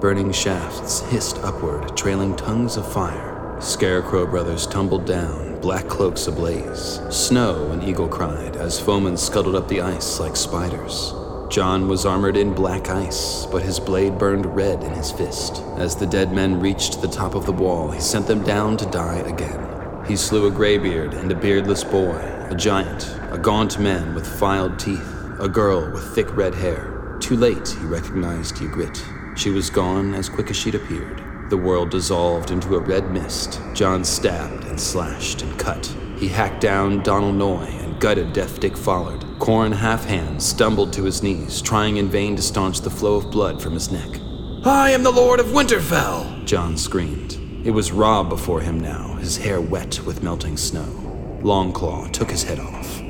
Burning 0.00 0.32
shafts 0.32 1.00
hissed 1.10 1.38
upward, 1.38 1.96
trailing 1.96 2.34
tongues 2.34 2.76
of 2.76 2.92
fire. 2.92 3.56
Scarecrow 3.60 4.26
brothers 4.26 4.66
tumbled 4.66 5.06
down, 5.06 5.60
black 5.60 5.86
cloaks 5.86 6.26
ablaze. 6.26 7.00
Snow 7.10 7.70
and 7.70 7.84
eagle 7.84 8.08
cried 8.08 8.56
as 8.56 8.80
foemen 8.80 9.16
scuttled 9.16 9.54
up 9.54 9.68
the 9.68 9.80
ice 9.80 10.18
like 10.18 10.34
spiders. 10.34 11.14
Jon 11.48 11.88
was 11.88 12.04
armored 12.04 12.36
in 12.36 12.52
black 12.52 12.88
ice, 12.88 13.46
but 13.46 13.62
his 13.62 13.78
blade 13.78 14.18
burned 14.18 14.46
red 14.54 14.82
in 14.82 14.92
his 14.92 15.12
fist. 15.12 15.62
As 15.76 15.96
the 15.96 16.06
dead 16.06 16.32
men 16.32 16.60
reached 16.60 17.00
the 17.00 17.08
top 17.08 17.34
of 17.34 17.46
the 17.46 17.52
wall, 17.52 17.90
he 17.90 18.00
sent 18.00 18.26
them 18.26 18.42
down 18.42 18.76
to 18.78 18.86
die 18.86 19.18
again. 19.18 20.04
He 20.06 20.16
slew 20.16 20.46
a 20.46 20.50
graybeard 20.50 21.14
and 21.14 21.30
a 21.30 21.34
beardless 21.34 21.84
boy, 21.84 22.16
a 22.50 22.54
giant, 22.54 23.16
a 23.30 23.38
gaunt 23.38 23.78
man 23.78 24.14
with 24.14 24.26
filed 24.38 24.78
teeth, 24.78 25.12
a 25.40 25.48
girl 25.48 25.90
with 25.92 26.14
thick 26.14 26.34
red 26.36 26.54
hair. 26.54 27.16
Too 27.20 27.36
late, 27.36 27.68
he 27.68 27.86
recognized 27.86 28.56
Ygritte. 28.56 29.02
She 29.36 29.50
was 29.50 29.68
gone 29.68 30.14
as 30.14 30.28
quick 30.28 30.48
as 30.50 30.56
she'd 30.56 30.74
appeared. 30.74 31.22
The 31.50 31.56
world 31.56 31.90
dissolved 31.90 32.50
into 32.50 32.76
a 32.76 32.80
red 32.80 33.10
mist. 33.10 33.60
Jon 33.74 34.04
stabbed 34.04 34.64
and 34.64 34.80
slashed 34.80 35.42
and 35.42 35.58
cut. 35.58 35.86
He 36.16 36.28
hacked 36.28 36.60
down 36.60 37.02
Donal 37.02 37.32
Noye 37.32 37.84
and 37.84 38.00
gutted 38.00 38.32
Deaf 38.32 38.58
Dick 38.58 38.76
Follard. 38.76 39.25
Qhorin 39.38 39.74
Halfhand 39.74 40.40
stumbled 40.40 40.92
to 40.94 41.04
his 41.04 41.22
knees, 41.22 41.60
trying 41.60 41.98
in 41.98 42.08
vain 42.08 42.36
to 42.36 42.42
staunch 42.42 42.80
the 42.80 42.90
flow 42.90 43.16
of 43.16 43.30
blood 43.30 43.62
from 43.62 43.74
his 43.74 43.90
neck. 43.90 44.20
I 44.64 44.90
am 44.90 45.02
the 45.02 45.10
Lord 45.10 45.38
of 45.40 45.46
Winterfell! 45.46 46.44
Jon 46.44 46.76
screamed. 46.76 47.38
It 47.64 47.70
was 47.70 47.92
Robb 47.92 48.28
before 48.28 48.60
him 48.60 48.80
now, 48.80 49.14
his 49.16 49.36
hair 49.36 49.60
wet 49.60 50.00
with 50.04 50.22
melting 50.22 50.56
snow. 50.56 51.38
Longclaw 51.42 52.12
took 52.12 52.30
his 52.30 52.42
head 52.42 52.58
off. 52.58 53.02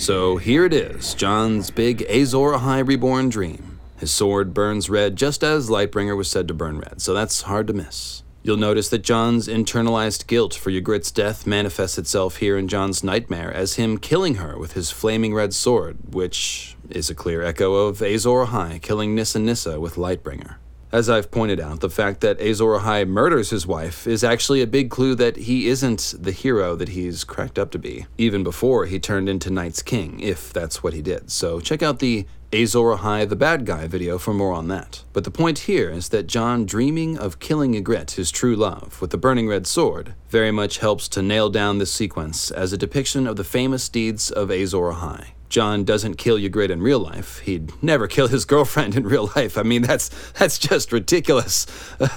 So 0.00 0.36
here 0.38 0.64
it 0.64 0.74
is, 0.74 1.14
Jon's 1.14 1.70
big 1.70 2.02
Azor 2.02 2.52
Ahai 2.52 2.86
reborn 2.86 3.28
dream. 3.28 3.78
His 3.96 4.10
sword 4.10 4.52
burns 4.52 4.90
red 4.90 5.16
just 5.16 5.44
as 5.44 5.70
Lightbringer 5.70 6.16
was 6.16 6.30
said 6.30 6.48
to 6.48 6.54
burn 6.54 6.78
red, 6.78 7.00
so 7.00 7.14
that's 7.14 7.42
hard 7.42 7.66
to 7.68 7.72
miss. 7.72 8.22
You'll 8.46 8.58
notice 8.58 8.90
that 8.90 8.98
Jon's 8.98 9.48
internalized 9.48 10.26
guilt 10.26 10.52
for 10.52 10.70
Ygritte's 10.70 11.10
death 11.10 11.46
manifests 11.46 11.96
itself 11.96 12.36
here 12.36 12.58
in 12.58 12.68
Jon's 12.68 13.02
nightmare 13.02 13.50
as 13.50 13.76
him 13.76 13.96
killing 13.96 14.34
her 14.34 14.58
with 14.58 14.74
his 14.74 14.90
flaming 14.90 15.32
red 15.32 15.54
sword, 15.54 15.96
which 16.12 16.76
is 16.90 17.08
a 17.08 17.14
clear 17.14 17.42
echo 17.42 17.72
of 17.72 18.02
Azor 18.02 18.44
Ahai 18.44 18.82
killing 18.82 19.14
Nissa 19.14 19.38
Nissa 19.38 19.80
with 19.80 19.94
Lightbringer. 19.94 20.56
As 20.94 21.10
I've 21.10 21.32
pointed 21.32 21.58
out, 21.58 21.80
the 21.80 21.90
fact 21.90 22.20
that 22.20 22.40
Azor 22.40 22.78
Ahai 22.78 23.04
murders 23.04 23.50
his 23.50 23.66
wife 23.66 24.06
is 24.06 24.22
actually 24.22 24.62
a 24.62 24.66
big 24.68 24.90
clue 24.90 25.16
that 25.16 25.34
he 25.34 25.66
isn't 25.66 26.14
the 26.16 26.30
hero 26.30 26.76
that 26.76 26.90
he's 26.90 27.24
cracked 27.24 27.58
up 27.58 27.72
to 27.72 27.80
be, 27.80 28.06
even 28.16 28.44
before 28.44 28.86
he 28.86 29.00
turned 29.00 29.28
into 29.28 29.50
Night's 29.50 29.82
King, 29.82 30.20
if 30.20 30.52
that's 30.52 30.84
what 30.84 30.92
he 30.92 31.02
did. 31.02 31.32
So 31.32 31.58
check 31.58 31.82
out 31.82 31.98
the 31.98 32.26
Azor 32.52 32.94
Ahai 32.94 33.28
the 33.28 33.34
bad 33.34 33.66
guy 33.66 33.88
video 33.88 34.18
for 34.18 34.32
more 34.32 34.52
on 34.52 34.68
that. 34.68 35.02
But 35.12 35.24
the 35.24 35.32
point 35.32 35.58
here 35.70 35.90
is 35.90 36.10
that 36.10 36.28
Jon 36.28 36.64
dreaming 36.64 37.18
of 37.18 37.40
killing 37.40 37.74
Ygritte, 37.74 38.12
his 38.12 38.30
true 38.30 38.54
love, 38.54 39.00
with 39.00 39.10
the 39.10 39.18
burning 39.18 39.48
red 39.48 39.66
sword, 39.66 40.14
very 40.28 40.52
much 40.52 40.78
helps 40.78 41.08
to 41.08 41.22
nail 41.22 41.50
down 41.50 41.78
this 41.78 41.92
sequence 41.92 42.52
as 42.52 42.72
a 42.72 42.78
depiction 42.78 43.26
of 43.26 43.34
the 43.34 43.42
famous 43.42 43.88
deeds 43.88 44.30
of 44.30 44.48
Azor 44.48 44.92
Ahai. 44.92 45.30
Jon 45.54 45.84
doesn't 45.84 46.16
kill 46.16 46.36
Ygritte 46.36 46.70
in 46.70 46.82
real 46.82 46.98
life. 46.98 47.38
He'd 47.38 47.80
never 47.80 48.08
kill 48.08 48.26
his 48.26 48.44
girlfriend 48.44 48.96
in 48.96 49.06
real 49.06 49.30
life. 49.36 49.56
I 49.56 49.62
mean, 49.62 49.82
that's 49.82 50.10
that's 50.32 50.58
just 50.58 50.90
ridiculous. 50.90 51.64
Uh, 52.00 52.08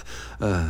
uh. 0.42 0.70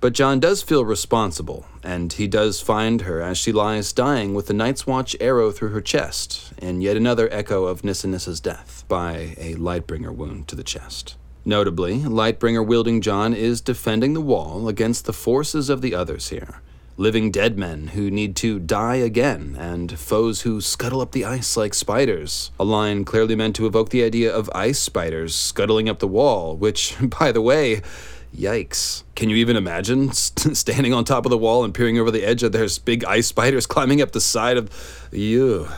But 0.00 0.14
Jon 0.14 0.40
does 0.40 0.60
feel 0.60 0.84
responsible, 0.84 1.66
and 1.84 2.12
he 2.12 2.26
does 2.26 2.60
find 2.60 3.02
her 3.02 3.20
as 3.20 3.38
she 3.38 3.52
lies 3.52 3.92
dying 3.92 4.34
with 4.34 4.48
the 4.48 4.54
Night's 4.54 4.88
Watch 4.88 5.14
arrow 5.20 5.52
through 5.52 5.68
her 5.68 5.80
chest, 5.80 6.52
in 6.58 6.80
yet 6.80 6.96
another 6.96 7.28
echo 7.30 7.66
of 7.66 7.84
Nissa 7.84 8.08
Nissa's 8.08 8.40
death 8.40 8.84
by 8.88 9.36
a 9.36 9.54
Lightbringer 9.54 10.12
wound 10.12 10.48
to 10.48 10.56
the 10.56 10.64
chest. 10.64 11.16
Notably, 11.44 11.98
Lightbringer 12.00 12.66
wielding 12.66 13.02
Jon 13.02 13.34
is 13.34 13.60
defending 13.60 14.14
the 14.14 14.20
wall 14.20 14.68
against 14.68 15.04
the 15.04 15.12
forces 15.12 15.70
of 15.70 15.80
the 15.80 15.94
others 15.94 16.30
here. 16.30 16.60
Living 17.00 17.30
dead 17.30 17.58
men 17.58 17.86
who 17.86 18.10
need 18.10 18.36
to 18.36 18.58
die 18.58 18.96
again, 18.96 19.56
and 19.58 19.98
foes 19.98 20.42
who 20.42 20.60
scuttle 20.60 21.00
up 21.00 21.12
the 21.12 21.24
ice 21.24 21.56
like 21.56 21.72
spiders. 21.72 22.50
A 22.60 22.64
line 22.64 23.06
clearly 23.06 23.34
meant 23.34 23.56
to 23.56 23.64
evoke 23.64 23.88
the 23.88 24.04
idea 24.04 24.30
of 24.30 24.50
ice 24.54 24.78
spiders 24.78 25.34
scuttling 25.34 25.88
up 25.88 26.00
the 26.00 26.06
wall, 26.06 26.54
which, 26.58 26.94
by 27.18 27.32
the 27.32 27.40
way, 27.40 27.80
Yikes. 28.36 29.04
Can 29.14 29.30
you 29.30 29.36
even 29.36 29.56
imagine 29.56 30.12
st- 30.12 30.54
standing 30.54 30.92
on 30.92 31.06
top 31.06 31.24
of 31.24 31.30
the 31.30 31.38
wall 31.38 31.64
and 31.64 31.72
peering 31.72 31.98
over 31.98 32.10
the 32.10 32.22
edge 32.22 32.42
of 32.42 32.52
there's 32.52 32.76
big 32.76 33.02
ice 33.06 33.28
spiders 33.28 33.66
climbing 33.66 34.02
up 34.02 34.12
the 34.12 34.20
side 34.20 34.58
of 34.58 34.68
you? 35.10 35.68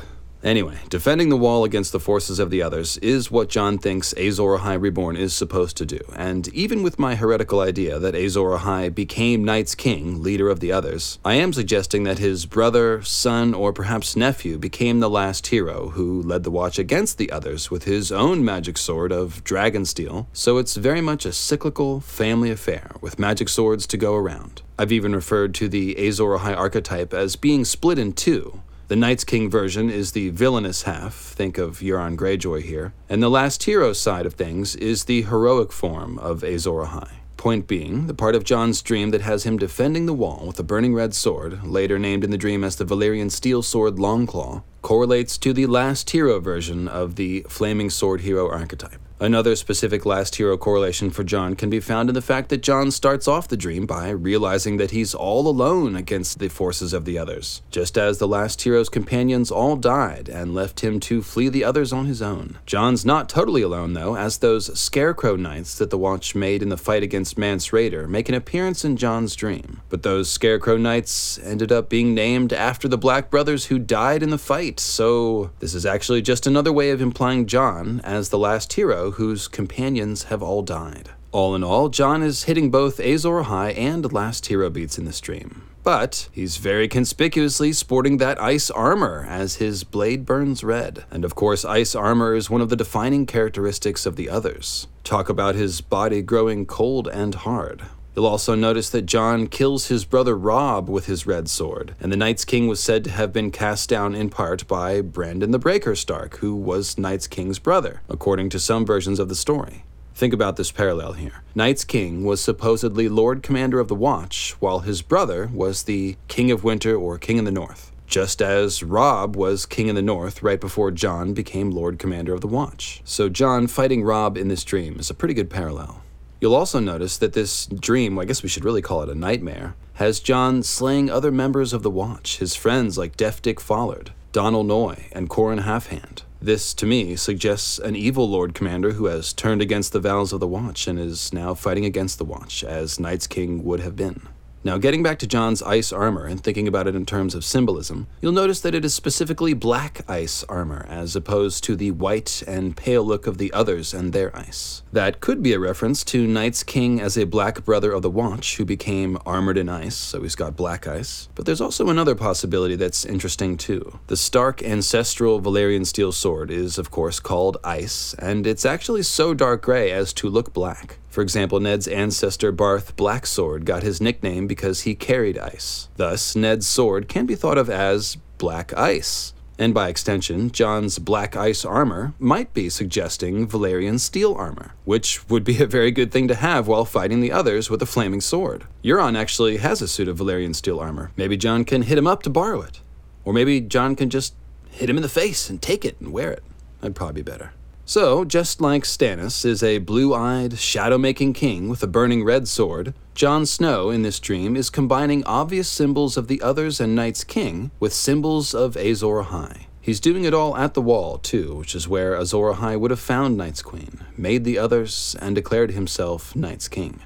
Anyway, 0.44 0.76
defending 0.88 1.28
the 1.28 1.36
wall 1.36 1.62
against 1.62 1.92
the 1.92 2.00
forces 2.00 2.40
of 2.40 2.50
the 2.50 2.60
others 2.60 2.98
is 2.98 3.30
what 3.30 3.48
Jon 3.48 3.78
thinks 3.78 4.12
Azor 4.14 4.58
Ahai 4.58 4.80
Reborn 4.80 5.16
is 5.16 5.32
supposed 5.32 5.76
to 5.76 5.86
do, 5.86 6.00
and 6.16 6.48
even 6.48 6.82
with 6.82 6.98
my 6.98 7.14
heretical 7.14 7.60
idea 7.60 8.00
that 8.00 8.16
Azor 8.16 8.58
Ahai 8.58 8.92
became 8.92 9.44
Night's 9.44 9.76
King, 9.76 10.20
leader 10.20 10.48
of 10.48 10.58
the 10.58 10.72
others, 10.72 11.20
I 11.24 11.34
am 11.34 11.52
suggesting 11.52 12.02
that 12.04 12.18
his 12.18 12.44
brother, 12.44 13.02
son, 13.02 13.54
or 13.54 13.72
perhaps 13.72 14.16
nephew 14.16 14.58
became 14.58 14.98
the 14.98 15.08
last 15.08 15.46
hero 15.46 15.90
who 15.90 16.20
led 16.22 16.42
the 16.42 16.50
watch 16.50 16.76
against 16.76 17.18
the 17.18 17.30
others 17.30 17.70
with 17.70 17.84
his 17.84 18.10
own 18.10 18.44
magic 18.44 18.78
sword 18.78 19.12
of 19.12 19.44
Dragonsteel, 19.44 20.26
so 20.32 20.58
it's 20.58 20.74
very 20.74 21.00
much 21.00 21.24
a 21.24 21.32
cyclical 21.32 22.00
family 22.00 22.50
affair 22.50 22.90
with 23.00 23.16
magic 23.16 23.48
swords 23.48 23.86
to 23.86 23.96
go 23.96 24.16
around. 24.16 24.62
I've 24.76 24.90
even 24.90 25.14
referred 25.14 25.54
to 25.54 25.68
the 25.68 25.96
Azor 26.04 26.36
Ahai 26.36 26.56
archetype 26.56 27.14
as 27.14 27.36
being 27.36 27.64
split 27.64 27.98
in 27.98 28.12
two, 28.12 28.60
the 28.88 28.96
Night's 28.96 29.24
King 29.24 29.48
version 29.48 29.88
is 29.88 30.12
the 30.12 30.30
villainous 30.30 30.82
half, 30.82 31.14
think 31.14 31.56
of 31.56 31.78
Euron 31.78 32.16
Greyjoy 32.16 32.62
here, 32.62 32.92
and 33.08 33.22
the 33.22 33.30
last 33.30 33.62
hero 33.62 33.92
side 33.92 34.26
of 34.26 34.34
things 34.34 34.74
is 34.76 35.04
the 35.04 35.22
heroic 35.22 35.72
form 35.72 36.18
of 36.18 36.42
Azor 36.42 36.84
Ahai. 36.84 37.08
Point 37.36 37.66
being, 37.66 38.06
the 38.06 38.14
part 38.14 38.34
of 38.34 38.44
Jon's 38.44 38.82
dream 38.82 39.10
that 39.10 39.22
has 39.22 39.44
him 39.44 39.56
defending 39.56 40.06
the 40.06 40.12
wall 40.12 40.44
with 40.46 40.58
a 40.60 40.62
burning 40.62 40.94
red 40.94 41.14
sword, 41.14 41.64
later 41.64 41.98
named 41.98 42.22
in 42.22 42.30
the 42.30 42.38
dream 42.38 42.62
as 42.62 42.76
the 42.76 42.84
Valyrian 42.84 43.30
steel 43.30 43.62
sword 43.62 43.96
Longclaw, 43.96 44.62
correlates 44.82 45.38
to 45.38 45.52
the 45.52 45.66
last 45.66 46.10
hero 46.10 46.38
version 46.38 46.86
of 46.86 47.16
the 47.16 47.44
flaming 47.48 47.90
sword 47.90 48.20
hero 48.20 48.48
archetype. 48.48 49.00
Another 49.22 49.54
specific 49.54 50.04
last 50.04 50.34
hero 50.34 50.58
correlation 50.58 51.08
for 51.08 51.22
Jon 51.22 51.54
can 51.54 51.70
be 51.70 51.78
found 51.78 52.08
in 52.08 52.14
the 52.16 52.20
fact 52.20 52.48
that 52.48 52.60
Jon 52.60 52.90
starts 52.90 53.28
off 53.28 53.46
the 53.46 53.56
dream 53.56 53.86
by 53.86 54.10
realizing 54.10 54.78
that 54.78 54.90
he's 54.90 55.14
all 55.14 55.46
alone 55.46 55.94
against 55.94 56.40
the 56.40 56.48
forces 56.48 56.92
of 56.92 57.04
the 57.04 57.18
others, 57.18 57.62
just 57.70 57.96
as 57.96 58.18
the 58.18 58.26
last 58.26 58.60
hero's 58.62 58.88
companions 58.88 59.52
all 59.52 59.76
died 59.76 60.28
and 60.28 60.56
left 60.56 60.80
him 60.80 60.98
to 60.98 61.22
flee 61.22 61.48
the 61.48 61.62
others 61.62 61.92
on 61.92 62.06
his 62.06 62.20
own. 62.20 62.58
Jon's 62.66 63.04
not 63.04 63.28
totally 63.28 63.62
alone, 63.62 63.92
though, 63.92 64.16
as 64.16 64.38
those 64.38 64.76
scarecrow 64.76 65.36
knights 65.36 65.78
that 65.78 65.90
the 65.90 65.98
Watch 65.98 66.34
made 66.34 66.60
in 66.60 66.68
the 66.68 66.76
fight 66.76 67.04
against 67.04 67.38
Mance 67.38 67.68
Rayder 67.68 68.08
make 68.08 68.28
an 68.28 68.34
appearance 68.34 68.84
in 68.84 68.96
Jon's 68.96 69.36
dream. 69.36 69.82
But 69.88 70.02
those 70.02 70.28
scarecrow 70.28 70.76
knights 70.76 71.38
ended 71.38 71.70
up 71.70 71.88
being 71.88 72.12
named 72.12 72.52
after 72.52 72.88
the 72.88 72.98
Black 72.98 73.30
Brothers 73.30 73.66
who 73.66 73.78
died 73.78 74.24
in 74.24 74.30
the 74.30 74.36
fight, 74.36 74.80
so 74.80 75.52
this 75.60 75.74
is 75.74 75.86
actually 75.86 76.22
just 76.22 76.44
another 76.44 76.72
way 76.72 76.90
of 76.90 77.00
implying 77.00 77.46
Jon, 77.46 78.00
as 78.02 78.30
the 78.30 78.36
last 78.36 78.72
hero 78.72 79.11
whose 79.12 79.48
companions 79.48 80.24
have 80.24 80.42
all 80.42 80.62
died. 80.62 81.10
All 81.32 81.54
in 81.54 81.64
all, 81.64 81.88
Jon 81.88 82.22
is 82.22 82.44
hitting 82.44 82.70
both 82.70 83.00
Azor 83.00 83.42
Ahai 83.42 83.76
and 83.76 84.12
Last 84.12 84.46
Hero 84.46 84.68
beats 84.68 84.98
in 84.98 85.06
the 85.06 85.12
stream. 85.12 85.62
But 85.82 86.28
he's 86.30 86.58
very 86.58 86.86
conspicuously 86.88 87.72
sporting 87.72 88.18
that 88.18 88.40
ice 88.40 88.70
armor 88.70 89.26
as 89.28 89.56
his 89.56 89.82
blade 89.82 90.24
burns 90.26 90.62
red. 90.62 91.04
And 91.10 91.24
of 91.24 91.34
course, 91.34 91.64
ice 91.64 91.94
armor 91.94 92.34
is 92.34 92.50
one 92.50 92.60
of 92.60 92.68
the 92.68 92.76
defining 92.76 93.26
characteristics 93.26 94.06
of 94.06 94.16
the 94.16 94.28
others. 94.28 94.86
Talk 95.04 95.28
about 95.28 95.54
his 95.54 95.80
body 95.80 96.22
growing 96.22 96.66
cold 96.66 97.08
and 97.08 97.34
hard. 97.34 97.82
You'll 98.14 98.26
also 98.26 98.54
notice 98.54 98.90
that 98.90 99.06
Jon 99.06 99.46
kills 99.46 99.86
his 99.86 100.04
brother 100.04 100.36
Robb 100.36 100.90
with 100.90 101.06
his 101.06 101.26
red 101.26 101.48
sword, 101.48 101.94
and 101.98 102.12
the 102.12 102.16
Night's 102.16 102.44
King 102.44 102.68
was 102.68 102.82
said 102.82 103.04
to 103.04 103.10
have 103.10 103.32
been 103.32 103.50
cast 103.50 103.88
down 103.88 104.14
in 104.14 104.28
part 104.28 104.68
by 104.68 105.00
Brandon 105.00 105.50
the 105.50 105.58
Breaker 105.58 105.96
Stark, 105.96 106.36
who 106.38 106.54
was 106.54 106.98
Night's 106.98 107.26
King's 107.26 107.58
brother, 107.58 108.02
according 108.10 108.50
to 108.50 108.58
some 108.58 108.84
versions 108.84 109.18
of 109.18 109.30
the 109.30 109.34
story. 109.34 109.84
Think 110.14 110.34
about 110.34 110.56
this 110.56 110.70
parallel 110.70 111.14
here. 111.14 111.42
Night's 111.54 111.84
King 111.84 112.22
was 112.22 112.42
supposedly 112.42 113.08
Lord 113.08 113.42
Commander 113.42 113.80
of 113.80 113.88
the 113.88 113.94
Watch, 113.94 114.56
while 114.60 114.80
his 114.80 115.00
brother 115.00 115.48
was 115.50 115.84
the 115.84 116.16
King 116.28 116.50
of 116.50 116.64
Winter 116.64 116.94
or 116.94 117.16
King 117.16 117.38
in 117.38 117.44
the 117.46 117.50
North, 117.50 117.92
just 118.06 118.42
as 118.42 118.82
Robb 118.82 119.36
was 119.36 119.64
King 119.64 119.88
in 119.88 119.94
the 119.94 120.02
North 120.02 120.42
right 120.42 120.60
before 120.60 120.90
Jon 120.90 121.32
became 121.32 121.70
Lord 121.70 121.98
Commander 121.98 122.34
of 122.34 122.42
the 122.42 122.46
Watch. 122.46 123.00
So 123.06 123.30
Jon 123.30 123.68
fighting 123.68 124.02
Robb 124.04 124.36
in 124.36 124.48
this 124.48 124.64
dream 124.64 125.00
is 125.00 125.08
a 125.08 125.14
pretty 125.14 125.32
good 125.32 125.48
parallel. 125.48 126.02
You'll 126.42 126.56
also 126.56 126.80
notice 126.80 127.18
that 127.18 127.34
this 127.34 127.66
dream, 127.66 128.18
I 128.18 128.24
guess 128.24 128.42
we 128.42 128.48
should 128.48 128.64
really 128.64 128.82
call 128.82 129.00
it 129.02 129.08
a 129.08 129.14
nightmare, 129.14 129.76
has 129.94 130.18
Jon 130.18 130.64
slaying 130.64 131.08
other 131.08 131.30
members 131.30 131.72
of 131.72 131.84
the 131.84 131.90
Watch, 131.90 132.38
his 132.38 132.56
friends 132.56 132.98
like 132.98 133.16
Deaf 133.16 133.40
Dick 133.40 133.60
Follard, 133.60 134.10
Donal 134.32 134.64
Noye, 134.64 135.04
and 135.12 135.30
Qhorin 135.30 135.62
Halfhand. 135.62 136.22
This, 136.40 136.74
to 136.74 136.84
me, 136.84 137.14
suggests 137.14 137.78
an 137.78 137.94
evil 137.94 138.28
Lord 138.28 138.54
Commander 138.54 138.94
who 138.94 139.06
has 139.06 139.32
turned 139.32 139.62
against 139.62 139.92
the 139.92 140.00
vows 140.00 140.32
of 140.32 140.40
the 140.40 140.48
Watch 140.48 140.88
and 140.88 140.98
is 140.98 141.32
now 141.32 141.54
fighting 141.54 141.84
against 141.84 142.18
the 142.18 142.24
Watch, 142.24 142.64
as 142.64 142.98
Night's 142.98 143.28
King 143.28 143.62
would 143.62 143.78
have 143.78 143.94
been. 143.94 144.22
Now, 144.64 144.78
getting 144.78 145.02
back 145.02 145.18
to 145.18 145.26
Jon's 145.26 145.60
ice 145.60 145.92
armor 145.92 146.24
and 146.24 146.42
thinking 146.42 146.68
about 146.68 146.86
it 146.86 146.94
in 146.94 147.04
terms 147.04 147.34
of 147.34 147.44
symbolism, 147.44 148.06
you'll 148.20 148.30
notice 148.30 148.60
that 148.60 148.76
it 148.76 148.84
is 148.84 148.94
specifically 148.94 149.54
black 149.54 150.08
ice 150.08 150.44
armor 150.44 150.86
as 150.88 151.16
opposed 151.16 151.64
to 151.64 151.74
the 151.74 151.90
white 151.90 152.44
and 152.46 152.76
pale 152.76 153.02
look 153.02 153.26
of 153.26 153.38
the 153.38 153.52
others 153.52 153.92
and 153.92 154.12
their 154.12 154.34
ice. 154.36 154.82
That 154.92 155.20
could 155.20 155.42
be 155.42 155.52
a 155.52 155.58
reference 155.58 156.04
to 156.04 156.28
Night's 156.28 156.62
King 156.62 157.00
as 157.00 157.18
a 157.18 157.24
black 157.24 157.64
brother 157.64 157.90
of 157.90 158.02
the 158.02 158.10
Watch 158.10 158.56
who 158.56 158.64
became 158.64 159.18
armored 159.26 159.58
in 159.58 159.68
ice, 159.68 159.96
so 159.96 160.22
he's 160.22 160.36
got 160.36 160.56
black 160.56 160.86
ice. 160.86 161.28
But 161.34 161.44
there's 161.44 161.60
also 161.60 161.88
another 161.88 162.14
possibility 162.14 162.76
that's 162.76 163.04
interesting 163.04 163.56
too. 163.56 163.98
The 164.06 164.16
Stark 164.16 164.62
ancestral 164.62 165.40
Valyrian 165.42 165.86
steel 165.86 166.12
sword 166.12 166.52
is, 166.52 166.78
of 166.78 166.92
course, 166.92 167.18
called 167.18 167.56
ice, 167.64 168.14
and 168.20 168.46
it's 168.46 168.64
actually 168.64 169.02
so 169.02 169.34
dark 169.34 169.62
gray 169.62 169.90
as 169.90 170.12
to 170.14 170.28
look 170.28 170.52
black. 170.52 170.98
For 171.12 171.20
example, 171.20 171.60
Ned's 171.60 171.86
ancestor 171.86 172.52
Barth 172.52 172.96
Blacksword 172.96 173.66
got 173.66 173.82
his 173.82 174.00
nickname 174.00 174.46
because 174.46 174.80
he 174.80 174.94
carried 174.94 175.36
ice. 175.36 175.90
Thus, 175.96 176.34
Ned's 176.34 176.66
sword 176.66 177.06
can 177.06 177.26
be 177.26 177.34
thought 177.34 177.58
of 177.58 177.68
as 177.68 178.16
black 178.38 178.72
ice. 178.72 179.34
And 179.58 179.74
by 179.74 179.90
extension, 179.90 180.50
Jon's 180.50 180.98
black 180.98 181.36
ice 181.36 181.66
armor 181.66 182.14
might 182.18 182.54
be 182.54 182.70
suggesting 182.70 183.46
Valyrian 183.46 184.00
steel 184.00 184.32
armor, 184.32 184.72
which 184.86 185.28
would 185.28 185.44
be 185.44 185.62
a 185.62 185.66
very 185.66 185.90
good 185.90 186.10
thing 186.10 186.28
to 186.28 186.34
have 186.34 186.66
while 186.66 186.86
fighting 186.86 187.20
the 187.20 187.30
others 187.30 187.68
with 187.68 187.82
a 187.82 187.86
flaming 187.86 188.22
sword. 188.22 188.64
Euron 188.82 189.14
actually 189.14 189.58
has 189.58 189.82
a 189.82 189.88
suit 189.88 190.08
of 190.08 190.16
Valyrian 190.16 190.54
steel 190.54 190.80
armor. 190.80 191.12
Maybe 191.18 191.36
Jon 191.36 191.66
can 191.66 191.82
hit 191.82 191.98
him 191.98 192.06
up 192.06 192.22
to 192.22 192.30
borrow 192.30 192.62
it. 192.62 192.80
Or 193.26 193.34
maybe 193.34 193.60
Jon 193.60 193.96
can 193.96 194.08
just 194.08 194.34
hit 194.70 194.88
him 194.88 194.96
in 194.96 195.02
the 195.02 195.10
face 195.10 195.50
and 195.50 195.60
take 195.60 195.84
it 195.84 196.00
and 196.00 196.10
wear 196.10 196.32
it. 196.32 196.42
That'd 196.80 196.96
probably 196.96 197.22
be 197.22 197.30
better. 197.30 197.52
So, 197.84 198.24
just 198.24 198.60
like 198.60 198.84
Stannis 198.84 199.44
is 199.44 199.62
a 199.62 199.78
blue 199.78 200.14
eyed, 200.14 200.58
shadow 200.58 200.98
making 200.98 201.32
king 201.32 201.68
with 201.68 201.82
a 201.82 201.88
burning 201.88 202.22
red 202.22 202.46
sword, 202.46 202.94
Jon 203.14 203.44
Snow 203.44 203.90
in 203.90 204.02
this 204.02 204.20
dream 204.20 204.56
is 204.56 204.70
combining 204.70 205.24
obvious 205.24 205.68
symbols 205.68 206.16
of 206.16 206.28
the 206.28 206.40
others 206.40 206.80
and 206.80 206.94
Night's 206.94 207.24
King 207.24 207.72
with 207.80 207.92
symbols 207.92 208.54
of 208.54 208.76
Azor 208.76 209.24
Ahai. 209.24 209.66
He's 209.80 209.98
doing 209.98 210.24
it 210.24 210.32
all 210.32 210.56
at 210.56 210.74
the 210.74 210.80
wall, 210.80 211.18
too, 211.18 211.56
which 211.56 211.74
is 211.74 211.88
where 211.88 212.14
Azor 212.14 212.52
Ahai 212.52 212.78
would 212.78 212.92
have 212.92 213.00
found 213.00 213.36
Night's 213.36 213.62
Queen, 213.62 213.98
made 214.16 214.44
the 214.44 214.58
others, 214.58 215.16
and 215.20 215.34
declared 215.34 215.72
himself 215.72 216.36
Night's 216.36 216.68
King. 216.68 217.00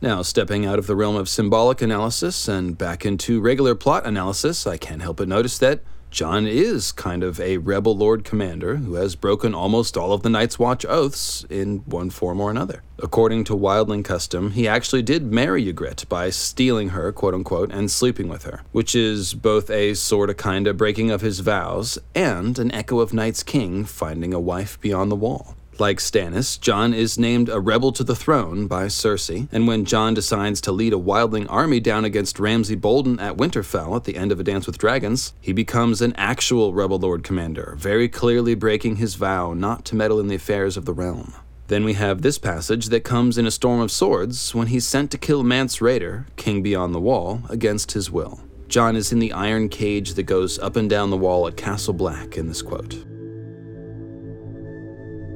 Now, 0.00 0.22
stepping 0.22 0.64
out 0.64 0.78
of 0.78 0.86
the 0.86 0.96
realm 0.96 1.16
of 1.16 1.28
symbolic 1.28 1.82
analysis 1.82 2.48
and 2.48 2.78
back 2.78 3.04
into 3.04 3.42
regular 3.42 3.74
plot 3.74 4.06
analysis, 4.06 4.66
I 4.66 4.78
can't 4.78 5.02
help 5.02 5.18
but 5.18 5.28
notice 5.28 5.58
that 5.58 5.82
Jon 6.14 6.46
is 6.46 6.92
kind 6.92 7.24
of 7.24 7.40
a 7.40 7.56
rebel 7.56 7.96
lord 7.96 8.22
commander 8.22 8.76
who 8.76 8.94
has 8.94 9.16
broken 9.16 9.52
almost 9.52 9.96
all 9.96 10.12
of 10.12 10.22
the 10.22 10.30
Night's 10.30 10.60
Watch 10.60 10.86
oaths 10.86 11.44
in 11.50 11.78
one 11.86 12.08
form 12.08 12.40
or 12.40 12.52
another. 12.52 12.84
According 13.00 13.42
to 13.44 13.56
wildling 13.56 14.04
custom, 14.04 14.52
he 14.52 14.68
actually 14.68 15.02
did 15.02 15.32
marry 15.32 15.64
Ygritte 15.64 16.08
by 16.08 16.30
stealing 16.30 16.90
her, 16.90 17.10
quote 17.10 17.34
unquote, 17.34 17.72
and 17.72 17.90
sleeping 17.90 18.28
with 18.28 18.44
her, 18.44 18.62
which 18.70 18.94
is 18.94 19.34
both 19.34 19.68
a 19.70 19.94
sorta 19.94 20.34
kinda 20.34 20.72
breaking 20.72 21.10
of 21.10 21.20
his 21.20 21.40
vows 21.40 21.98
and 22.14 22.60
an 22.60 22.70
echo 22.70 23.00
of 23.00 23.12
Night's 23.12 23.42
King 23.42 23.84
finding 23.84 24.32
a 24.32 24.38
wife 24.38 24.80
beyond 24.80 25.10
the 25.10 25.16
wall. 25.16 25.56
Like 25.80 25.98
Stannis, 25.98 26.60
Jon 26.60 26.94
is 26.94 27.18
named 27.18 27.48
a 27.48 27.58
rebel 27.58 27.90
to 27.92 28.04
the 28.04 28.14
throne 28.14 28.68
by 28.68 28.86
Cersei, 28.86 29.48
and 29.50 29.66
when 29.66 29.84
Jon 29.84 30.14
decides 30.14 30.60
to 30.62 30.72
lead 30.72 30.92
a 30.92 30.96
wildling 30.96 31.46
army 31.50 31.80
down 31.80 32.04
against 32.04 32.38
Ramsay 32.38 32.76
Bolton 32.76 33.18
at 33.18 33.36
Winterfell 33.36 33.96
at 33.96 34.04
the 34.04 34.16
end 34.16 34.30
of 34.30 34.38
A 34.38 34.44
Dance 34.44 34.66
with 34.66 34.78
Dragons, 34.78 35.34
he 35.40 35.52
becomes 35.52 36.00
an 36.00 36.14
actual 36.16 36.72
rebel 36.72 36.98
lord 36.98 37.24
commander, 37.24 37.74
very 37.76 38.08
clearly 38.08 38.54
breaking 38.54 38.96
his 38.96 39.16
vow 39.16 39.52
not 39.52 39.84
to 39.86 39.96
meddle 39.96 40.20
in 40.20 40.28
the 40.28 40.36
affairs 40.36 40.76
of 40.76 40.84
the 40.84 40.94
realm. 40.94 41.34
Then 41.66 41.84
we 41.84 41.94
have 41.94 42.22
this 42.22 42.38
passage 42.38 42.86
that 42.90 43.02
comes 43.02 43.36
in 43.36 43.46
A 43.46 43.50
Storm 43.50 43.80
of 43.80 43.90
Swords 43.90 44.54
when 44.54 44.68
he's 44.68 44.86
sent 44.86 45.10
to 45.10 45.18
kill 45.18 45.42
Mance 45.42 45.78
Rayder, 45.78 46.26
king 46.36 46.62
beyond 46.62 46.94
the 46.94 47.00
wall, 47.00 47.42
against 47.48 47.92
his 47.92 48.12
will. 48.12 48.40
Jon 48.68 48.94
is 48.94 49.12
in 49.12 49.18
the 49.18 49.32
iron 49.32 49.68
cage 49.68 50.14
that 50.14 50.22
goes 50.22 50.56
up 50.58 50.76
and 50.76 50.88
down 50.88 51.10
the 51.10 51.16
wall 51.16 51.48
at 51.48 51.56
Castle 51.56 51.94
Black 51.94 52.36
in 52.36 52.46
this 52.46 52.62
quote. 52.62 53.04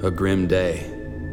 A 0.00 0.12
grim 0.12 0.46
day. 0.46 0.88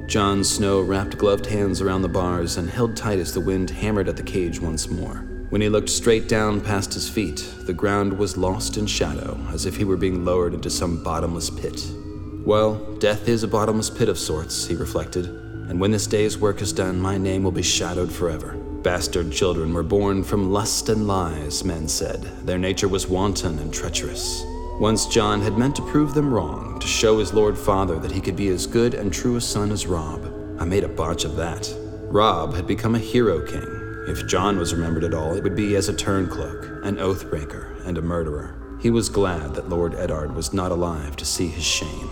Jon 0.07 0.43
Snow 0.43 0.81
wrapped 0.81 1.19
gloved 1.19 1.45
hands 1.45 1.81
around 1.81 2.01
the 2.01 2.09
bars 2.09 2.57
and 2.57 2.67
held 2.67 2.97
tight 2.97 3.19
as 3.19 3.31
the 3.31 3.39
wind 3.39 3.69
hammered 3.69 4.09
at 4.09 4.17
the 4.17 4.23
cage 4.23 4.59
once 4.59 4.89
more. 4.89 5.17
When 5.51 5.61
he 5.61 5.69
looked 5.69 5.89
straight 5.89 6.27
down 6.27 6.61
past 6.61 6.91
his 6.95 7.07
feet, 7.07 7.47
the 7.67 7.73
ground 7.73 8.17
was 8.17 8.37
lost 8.37 8.77
in 8.77 8.87
shadow, 8.87 9.39
as 9.53 9.67
if 9.67 9.77
he 9.77 9.83
were 9.83 9.97
being 9.97 10.25
lowered 10.25 10.55
into 10.55 10.71
some 10.71 11.03
bottomless 11.03 11.51
pit. 11.51 11.79
Well, 12.43 12.95
death 12.95 13.29
is 13.29 13.43
a 13.43 13.47
bottomless 13.47 13.91
pit 13.91 14.09
of 14.09 14.17
sorts, 14.17 14.65
he 14.65 14.73
reflected, 14.73 15.27
and 15.27 15.79
when 15.79 15.91
this 15.91 16.07
day's 16.07 16.39
work 16.39 16.59
is 16.59 16.73
done, 16.73 16.99
my 16.99 17.19
name 17.19 17.43
will 17.43 17.51
be 17.51 17.61
shadowed 17.61 18.11
forever. 18.11 18.55
Bastard 18.81 19.31
children 19.31 19.75
were 19.75 19.83
born 19.83 20.23
from 20.23 20.51
lust 20.51 20.89
and 20.89 21.07
lies, 21.07 21.63
men 21.63 21.87
said. 21.87 22.23
Their 22.47 22.57
nature 22.57 22.87
was 22.87 23.07
wanton 23.07 23.59
and 23.59 23.71
treacherous. 23.71 24.43
Once 24.79 25.07
Jon 25.07 25.41
had 25.41 25.57
meant 25.57 25.73
to 25.73 25.81
prove 25.83 26.13
them 26.13 26.33
wrong, 26.33 26.77
to 26.81 26.87
show 26.87 27.19
his 27.19 27.33
Lord 27.33 27.57
Father 27.57 27.97
that 27.97 28.11
he 28.11 28.19
could 28.19 28.35
be 28.35 28.49
as 28.49 28.67
good 28.67 28.93
and 28.93 29.11
true 29.11 29.37
a 29.37 29.41
son 29.41 29.71
as 29.71 29.87
Robb. 29.87 30.25
I 30.59 30.65
made 30.65 30.83
a 30.83 30.89
botch 30.89 31.23
of 31.23 31.37
that. 31.37 31.73
Robb 32.11 32.53
had 32.53 32.67
become 32.67 32.93
a 32.93 32.99
hero 32.99 33.39
king. 33.45 33.65
If 34.09 34.27
Jon 34.27 34.57
was 34.57 34.73
remembered 34.73 35.05
at 35.05 35.13
all, 35.13 35.33
it 35.33 35.43
would 35.43 35.55
be 35.55 35.77
as 35.77 35.87
a 35.87 35.93
turncloak, 35.93 36.85
an 36.85 36.97
oathbreaker, 36.97 37.85
and 37.85 37.97
a 37.97 38.01
murderer. 38.01 38.77
He 38.81 38.89
was 38.89 39.07
glad 39.07 39.55
that 39.55 39.69
Lord 39.69 39.95
Eddard 39.95 40.35
was 40.35 40.51
not 40.51 40.73
alive 40.73 41.15
to 41.15 41.25
see 41.25 41.47
his 41.47 41.63
shame. 41.63 42.09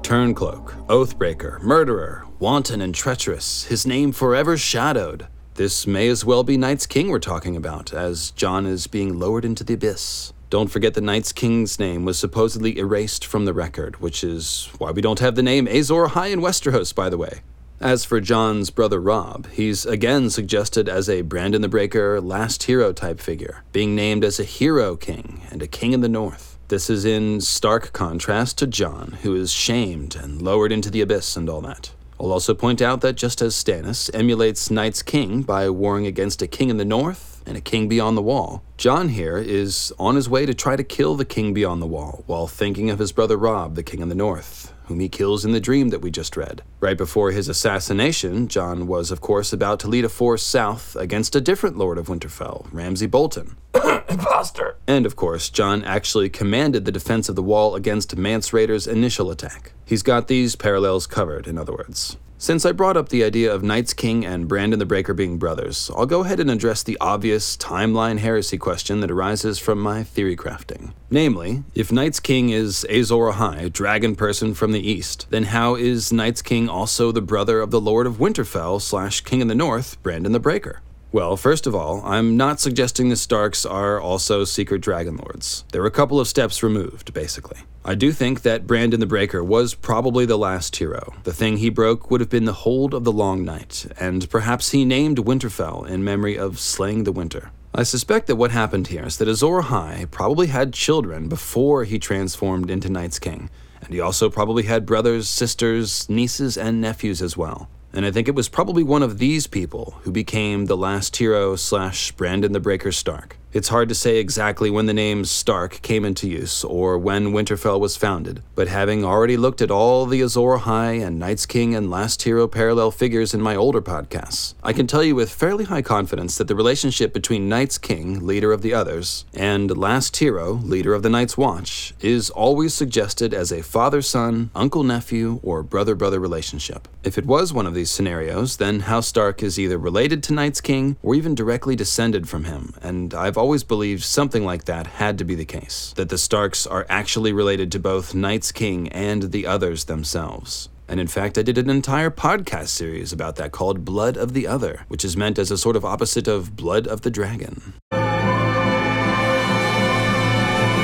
Turncloak, 0.00 0.86
oathbreaker, 0.86 1.60
murderer, 1.60 2.24
wanton 2.38 2.80
and 2.80 2.94
treacherous, 2.94 3.64
his 3.64 3.86
name 3.86 4.12
forever 4.12 4.56
shadowed. 4.56 5.26
This 5.56 5.86
may 5.86 6.08
as 6.08 6.24
well 6.24 6.42
be 6.42 6.56
Night's 6.56 6.84
King 6.84 7.10
we're 7.10 7.20
talking 7.20 7.54
about, 7.54 7.92
as 7.92 8.32
Jon 8.32 8.66
is 8.66 8.88
being 8.88 9.20
lowered 9.20 9.44
into 9.44 9.62
the 9.62 9.74
abyss. 9.74 10.32
Don't 10.50 10.66
forget 10.66 10.94
the 10.94 11.00
Night's 11.00 11.32
King's 11.32 11.78
name 11.78 12.04
was 12.04 12.18
supposedly 12.18 12.76
erased 12.76 13.24
from 13.24 13.44
the 13.44 13.54
record, 13.54 14.00
which 14.00 14.24
is 14.24 14.68
why 14.78 14.90
we 14.90 15.00
don't 15.00 15.20
have 15.20 15.36
the 15.36 15.44
name 15.44 15.68
Azor 15.68 16.06
Ahai 16.06 16.32
in 16.32 16.40
Westeros, 16.40 16.92
by 16.92 17.08
the 17.08 17.16
way. 17.16 17.42
As 17.80 18.04
for 18.04 18.20
Jon's 18.20 18.70
brother 18.70 19.00
Robb, 19.00 19.46
he's 19.52 19.86
again 19.86 20.28
suggested 20.28 20.88
as 20.88 21.08
a 21.08 21.22
Brandon 21.22 21.62
the 21.62 21.68
Breaker, 21.68 22.20
last 22.20 22.64
hero 22.64 22.92
type 22.92 23.20
figure, 23.20 23.62
being 23.70 23.94
named 23.94 24.24
as 24.24 24.40
a 24.40 24.44
hero 24.44 24.96
king 24.96 25.42
and 25.52 25.62
a 25.62 25.68
king 25.68 25.92
in 25.92 26.00
the 26.00 26.08
north. 26.08 26.58
This 26.66 26.90
is 26.90 27.04
in 27.04 27.40
stark 27.40 27.92
contrast 27.92 28.58
to 28.58 28.66
Jon, 28.66 29.18
who 29.22 29.36
is 29.36 29.52
shamed 29.52 30.16
and 30.16 30.42
lowered 30.42 30.72
into 30.72 30.90
the 30.90 31.00
abyss 31.00 31.36
and 31.36 31.48
all 31.48 31.60
that. 31.60 31.92
I'll 32.24 32.32
also 32.32 32.54
point 32.54 32.80
out 32.80 33.02
that 33.02 33.16
just 33.16 33.42
as 33.42 33.54
Stannis 33.54 34.08
emulates 34.14 34.70
Night's 34.70 35.02
King 35.02 35.42
by 35.42 35.68
warring 35.68 36.06
against 36.06 36.40
a 36.40 36.46
king 36.46 36.70
in 36.70 36.78
the 36.78 36.84
north 36.84 37.42
and 37.44 37.54
a 37.54 37.60
king 37.60 37.86
beyond 37.86 38.16
the 38.16 38.22
wall, 38.22 38.62
Jon 38.78 39.10
here 39.10 39.36
is 39.36 39.92
on 39.98 40.16
his 40.16 40.26
way 40.26 40.46
to 40.46 40.54
try 40.54 40.74
to 40.74 40.82
kill 40.82 41.16
the 41.16 41.26
king 41.26 41.52
beyond 41.52 41.82
the 41.82 41.86
wall 41.86 42.24
while 42.26 42.46
thinking 42.46 42.88
of 42.88 42.98
his 42.98 43.12
brother 43.12 43.36
Robb, 43.36 43.74
the 43.74 43.82
king 43.82 44.00
in 44.00 44.08
the 44.08 44.14
north, 44.14 44.72
whom 44.86 45.00
he 45.00 45.08
kills 45.10 45.44
in 45.44 45.52
the 45.52 45.60
dream 45.60 45.90
that 45.90 46.00
we 46.00 46.10
just 46.10 46.34
read. 46.34 46.62
Right 46.80 46.96
before 46.96 47.30
his 47.30 47.46
assassination, 47.46 48.48
Jon 48.48 48.86
was, 48.86 49.10
of 49.10 49.20
course, 49.20 49.52
about 49.52 49.78
to 49.80 49.88
lead 49.88 50.06
a 50.06 50.08
force 50.08 50.42
south 50.42 50.96
against 50.96 51.36
a 51.36 51.42
different 51.42 51.76
Lord 51.76 51.98
of 51.98 52.06
Winterfell, 52.06 52.66
Ramsay 52.72 53.06
Bolton. 53.06 53.58
Imposter! 54.08 54.73
And 54.86 55.06
of 55.06 55.16
course, 55.16 55.48
Jon 55.48 55.82
actually 55.84 56.28
commanded 56.28 56.84
the 56.84 56.92
defense 56.92 57.28
of 57.28 57.36
the 57.36 57.42
wall 57.42 57.74
against 57.74 58.16
Mance 58.16 58.52
Rayder's 58.52 58.86
initial 58.86 59.30
attack. 59.30 59.72
He's 59.84 60.02
got 60.02 60.28
these 60.28 60.56
parallels 60.56 61.06
covered, 61.06 61.46
in 61.46 61.58
other 61.58 61.72
words. 61.72 62.16
Since 62.36 62.66
I 62.66 62.72
brought 62.72 62.98
up 62.98 63.08
the 63.08 63.24
idea 63.24 63.54
of 63.54 63.62
Night's 63.62 63.94
King 63.94 64.26
and 64.26 64.46
Brandon 64.46 64.78
the 64.78 64.84
Breaker 64.84 65.14
being 65.14 65.38
brothers, 65.38 65.90
I'll 65.96 66.04
go 66.04 66.24
ahead 66.24 66.40
and 66.40 66.50
address 66.50 66.82
the 66.82 66.98
obvious 67.00 67.56
timeline 67.56 68.18
heresy 68.18 68.58
question 68.58 69.00
that 69.00 69.10
arises 69.10 69.58
from 69.58 69.80
my 69.80 70.02
theory 70.02 70.36
crafting. 70.36 70.92
Namely, 71.10 71.62
if 71.74 71.90
Night's 71.90 72.20
King 72.20 72.50
is 72.50 72.84
Azor 72.90 73.32
Ahai, 73.32 73.72
dragon 73.72 74.14
person 74.14 74.52
from 74.52 74.72
the 74.72 74.86
east, 74.86 75.26
then 75.30 75.44
how 75.44 75.74
is 75.74 76.12
Night's 76.12 76.42
King 76.42 76.68
also 76.68 77.10
the 77.12 77.22
brother 77.22 77.60
of 77.60 77.70
the 77.70 77.80
Lord 77.80 78.06
of 78.06 78.18
Winterfell 78.18 78.82
slash 78.82 79.22
King 79.22 79.40
in 79.40 79.48
the 79.48 79.54
North, 79.54 80.02
Brandon 80.02 80.32
the 80.32 80.40
Breaker? 80.40 80.82
Well, 81.14 81.36
first 81.36 81.68
of 81.68 81.76
all, 81.76 82.02
I'm 82.04 82.36
not 82.36 82.58
suggesting 82.58 83.08
the 83.08 83.14
Starks 83.14 83.64
are 83.64 84.00
also 84.00 84.42
secret 84.42 84.80
dragon 84.80 85.16
lords. 85.16 85.64
They're 85.70 85.86
a 85.86 85.90
couple 85.92 86.18
of 86.18 86.26
steps 86.26 86.60
removed, 86.60 87.14
basically. 87.14 87.58
I 87.84 87.94
do 87.94 88.10
think 88.10 88.42
that 88.42 88.66
Brandon 88.66 88.98
the 88.98 89.06
Breaker 89.06 89.44
was 89.44 89.74
probably 89.74 90.26
the 90.26 90.36
last 90.36 90.74
hero. 90.74 91.14
The 91.22 91.32
thing 91.32 91.58
he 91.58 91.70
broke 91.70 92.10
would 92.10 92.20
have 92.20 92.30
been 92.30 92.46
the 92.46 92.64
hold 92.64 92.94
of 92.94 93.04
the 93.04 93.12
Long 93.12 93.44
Night, 93.44 93.86
and 94.00 94.28
perhaps 94.28 94.72
he 94.72 94.84
named 94.84 95.18
Winterfell 95.18 95.86
in 95.88 96.02
memory 96.02 96.36
of 96.36 96.58
slaying 96.58 97.04
the 97.04 97.12
winter. 97.12 97.52
I 97.72 97.84
suspect 97.84 98.26
that 98.26 98.34
what 98.34 98.50
happened 98.50 98.88
here 98.88 99.06
is 99.06 99.18
that 99.18 99.28
Azor 99.28 99.62
Ahai 99.62 100.10
probably 100.10 100.48
had 100.48 100.72
children 100.72 101.28
before 101.28 101.84
he 101.84 102.00
transformed 102.00 102.70
into 102.70 102.88
Night's 102.88 103.20
King, 103.20 103.50
and 103.80 103.94
he 103.94 104.00
also 104.00 104.28
probably 104.28 104.64
had 104.64 104.84
brothers, 104.84 105.28
sisters, 105.28 106.10
nieces, 106.10 106.58
and 106.58 106.80
nephews 106.80 107.22
as 107.22 107.36
well 107.36 107.68
and 107.94 108.04
I 108.04 108.10
think 108.10 108.26
it 108.26 108.34
was 108.34 108.48
probably 108.48 108.82
one 108.82 109.02
of 109.02 109.18
these 109.18 109.46
people 109.46 109.94
who 110.02 110.10
became 110.10 110.66
the 110.66 110.76
last 110.76 111.16
hero 111.16 111.54
slash 111.54 112.10
Brandon 112.12 112.52
the 112.52 112.60
Breaker 112.60 112.90
Stark. 112.90 113.36
It's 113.54 113.68
hard 113.68 113.88
to 113.90 113.94
say 113.94 114.16
exactly 114.16 114.68
when 114.68 114.86
the 114.86 114.92
name 114.92 115.24
Stark 115.24 115.80
came 115.80 116.04
into 116.04 116.28
use 116.28 116.64
or 116.64 116.98
when 116.98 117.28
Winterfell 117.28 117.78
was 117.78 117.96
founded, 117.96 118.42
but 118.56 118.66
having 118.66 119.04
already 119.04 119.36
looked 119.36 119.62
at 119.62 119.70
all 119.70 120.06
the 120.06 120.22
Azor 120.22 120.58
Ahai 120.58 121.06
and 121.06 121.20
Night's 121.20 121.46
King 121.46 121.72
and 121.72 121.88
Last 121.88 122.20
Hero 122.22 122.48
parallel 122.48 122.90
figures 122.90 123.32
in 123.32 123.40
my 123.40 123.54
older 123.54 123.80
podcasts, 123.80 124.54
I 124.64 124.72
can 124.72 124.88
tell 124.88 125.04
you 125.04 125.14
with 125.14 125.30
fairly 125.30 125.66
high 125.66 125.82
confidence 125.82 126.36
that 126.36 126.48
the 126.48 126.56
relationship 126.56 127.12
between 127.12 127.48
Night's 127.48 127.78
King, 127.78 128.26
leader 128.26 128.50
of 128.50 128.62
the 128.62 128.74
others, 128.74 129.24
and 129.32 129.76
Last 129.76 130.16
Hero, 130.16 130.54
leader 130.54 130.92
of 130.92 131.04
the 131.04 131.08
Night's 131.08 131.38
Watch, 131.38 131.94
is 132.00 132.30
always 132.30 132.74
suggested 132.74 133.32
as 133.32 133.52
a 133.52 133.62
father 133.62 134.02
son, 134.02 134.50
uncle 134.56 134.82
nephew, 134.82 135.38
or 135.44 135.62
brother 135.62 135.94
brother 135.94 136.18
relationship. 136.18 136.88
If 137.04 137.16
it 137.18 137.24
was 137.24 137.52
one 137.52 137.68
of 137.68 137.74
these 137.74 137.92
scenarios, 137.92 138.56
then 138.56 138.80
House 138.80 139.06
Stark 139.06 139.44
is 139.44 139.60
either 139.60 139.78
related 139.78 140.24
to 140.24 140.32
Night's 140.32 140.60
King 140.60 140.96
or 141.04 141.14
even 141.14 141.36
directly 141.36 141.76
descended 141.76 142.28
from 142.28 142.44
him, 142.44 142.74
and 142.82 143.14
I've 143.14 143.43
always 143.44 143.62
believed 143.62 144.02
something 144.02 144.42
like 144.42 144.64
that 144.64 144.86
had 144.86 145.18
to 145.18 145.24
be 145.24 145.34
the 145.34 145.44
case. 145.44 145.92
That 145.96 146.08
the 146.08 146.16
Starks 146.16 146.66
are 146.66 146.86
actually 146.88 147.34
related 147.34 147.70
to 147.72 147.78
both 147.78 148.14
Night's 148.14 148.50
King 148.50 148.88
and 148.88 149.32
the 149.32 149.46
others 149.46 149.84
themselves. 149.84 150.70
And 150.88 150.98
in 150.98 151.08
fact, 151.08 151.36
I 151.36 151.42
did 151.42 151.58
an 151.58 151.68
entire 151.68 152.10
podcast 152.10 152.68
series 152.68 153.12
about 153.12 153.36
that 153.36 153.52
called 153.52 153.84
Blood 153.84 154.16
of 154.16 154.32
the 154.32 154.46
Other, 154.46 154.86
which 154.88 155.04
is 155.04 155.14
meant 155.14 155.38
as 155.38 155.50
a 155.50 155.58
sort 155.58 155.76
of 155.76 155.84
opposite 155.84 156.26
of 156.26 156.56
Blood 156.56 156.86
of 156.86 157.02
the 157.02 157.10
Dragon. 157.10 157.74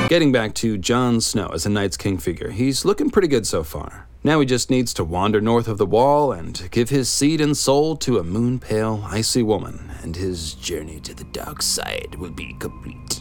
Getting 0.07 0.31
back 0.31 0.53
to 0.55 0.77
Jon 0.77 1.19
Snow 1.19 1.47
as 1.47 1.65
a 1.65 1.69
Night's 1.69 1.97
King 1.97 2.19
figure, 2.19 2.51
he's 2.51 2.85
looking 2.85 3.09
pretty 3.09 3.27
good 3.27 3.47
so 3.47 3.63
far. 3.63 4.07
Now 4.23 4.39
he 4.39 4.45
just 4.45 4.69
needs 4.69 4.93
to 4.93 5.03
wander 5.03 5.41
north 5.41 5.67
of 5.67 5.79
the 5.79 5.85
wall 5.85 6.31
and 6.31 6.69
give 6.69 6.89
his 6.89 7.09
seed 7.09 7.41
and 7.41 7.57
soul 7.57 7.95
to 7.97 8.19
a 8.19 8.23
moon 8.23 8.59
pale, 8.59 9.03
icy 9.07 9.41
woman, 9.41 9.91
and 10.03 10.15
his 10.15 10.53
journey 10.53 10.99
to 10.99 11.15
the 11.15 11.23
dark 11.23 11.63
side 11.63 12.15
will 12.19 12.29
be 12.29 12.53
complete. 12.59 13.19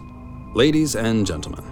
Ladies 0.54 0.96
and 0.96 1.26
gentlemen. 1.26 1.64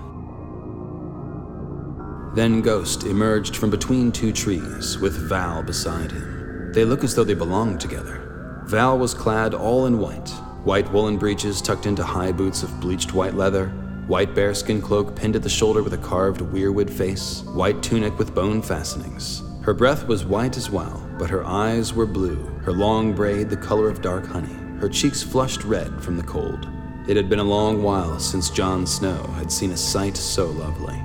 Then 2.35 2.63
Ghost 2.63 3.05
emerged 3.05 3.57
from 3.57 3.69
between 3.69 4.13
two 4.13 4.33
trees, 4.33 4.99
with 4.99 5.29
Val 5.29 5.63
beside 5.63 6.11
him. 6.11 6.73
They 6.73 6.87
look 6.87 7.05
as 7.05 7.15
though 7.15 7.25
they 7.25 7.35
belonged 7.35 7.81
together. 7.81 8.63
Val 8.67 8.99
was 8.99 9.13
clad 9.13 9.53
all 9.53 9.87
in 9.87 9.99
white 9.99 10.31
white 10.65 10.91
woolen 10.93 11.17
breeches 11.17 11.63
tucked 11.63 11.87
into 11.87 12.05
high 12.05 12.33
boots 12.33 12.63
of 12.63 12.81
bleached 12.81 13.15
white 13.15 13.35
leather, 13.35 13.73
White 14.09 14.35
bearskin 14.35 14.81
cloak 14.81 15.15
pinned 15.15 15.37
at 15.37 15.43
the 15.43 15.51
shoulder 15.51 15.83
with 15.83 15.93
a 15.93 15.99
carved 15.99 16.41
weirwood 16.41 16.89
face, 16.89 17.43
white 17.53 17.83
tunic 17.83 18.19
with 18.19 18.35
bone 18.35 18.63
fastenings. 18.63 19.43
Her 19.61 19.75
breath 19.75 20.09
was 20.09 20.25
white 20.25 20.57
as 20.57 20.71
well, 20.71 21.07
but 21.19 21.29
her 21.29 21.45
eyes 21.45 21.93
were 21.93 22.07
blue, 22.07 22.43
her 22.65 22.73
long 22.73 23.13
braid 23.13 23.51
the 23.51 23.57
color 23.59 23.87
of 23.87 24.01
dark 24.01 24.27
honey, 24.27 24.57
her 24.81 24.89
cheeks 24.89 25.23
flushed 25.23 25.63
red 25.63 26.03
from 26.03 26.17
the 26.17 26.23
cold. 26.23 26.67
It 27.07 27.19
had 27.19 27.29
been 27.29 27.39
a 27.39 27.45
long 27.45 27.83
while 27.83 28.19
since 28.19 28.49
Jon 28.49 28.87
Snow 28.87 29.23
had 29.37 29.53
seen 29.53 29.73
a 29.73 29.77
sight 29.77 30.17
so 30.17 30.47
lovely. 30.47 30.97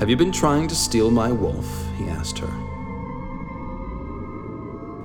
Have 0.00 0.10
you 0.10 0.16
been 0.16 0.32
trying 0.32 0.66
to 0.66 0.74
steal 0.74 1.12
my 1.12 1.30
wolf? 1.30 1.64
he 1.96 2.08
asked 2.08 2.38
her. 2.38 2.67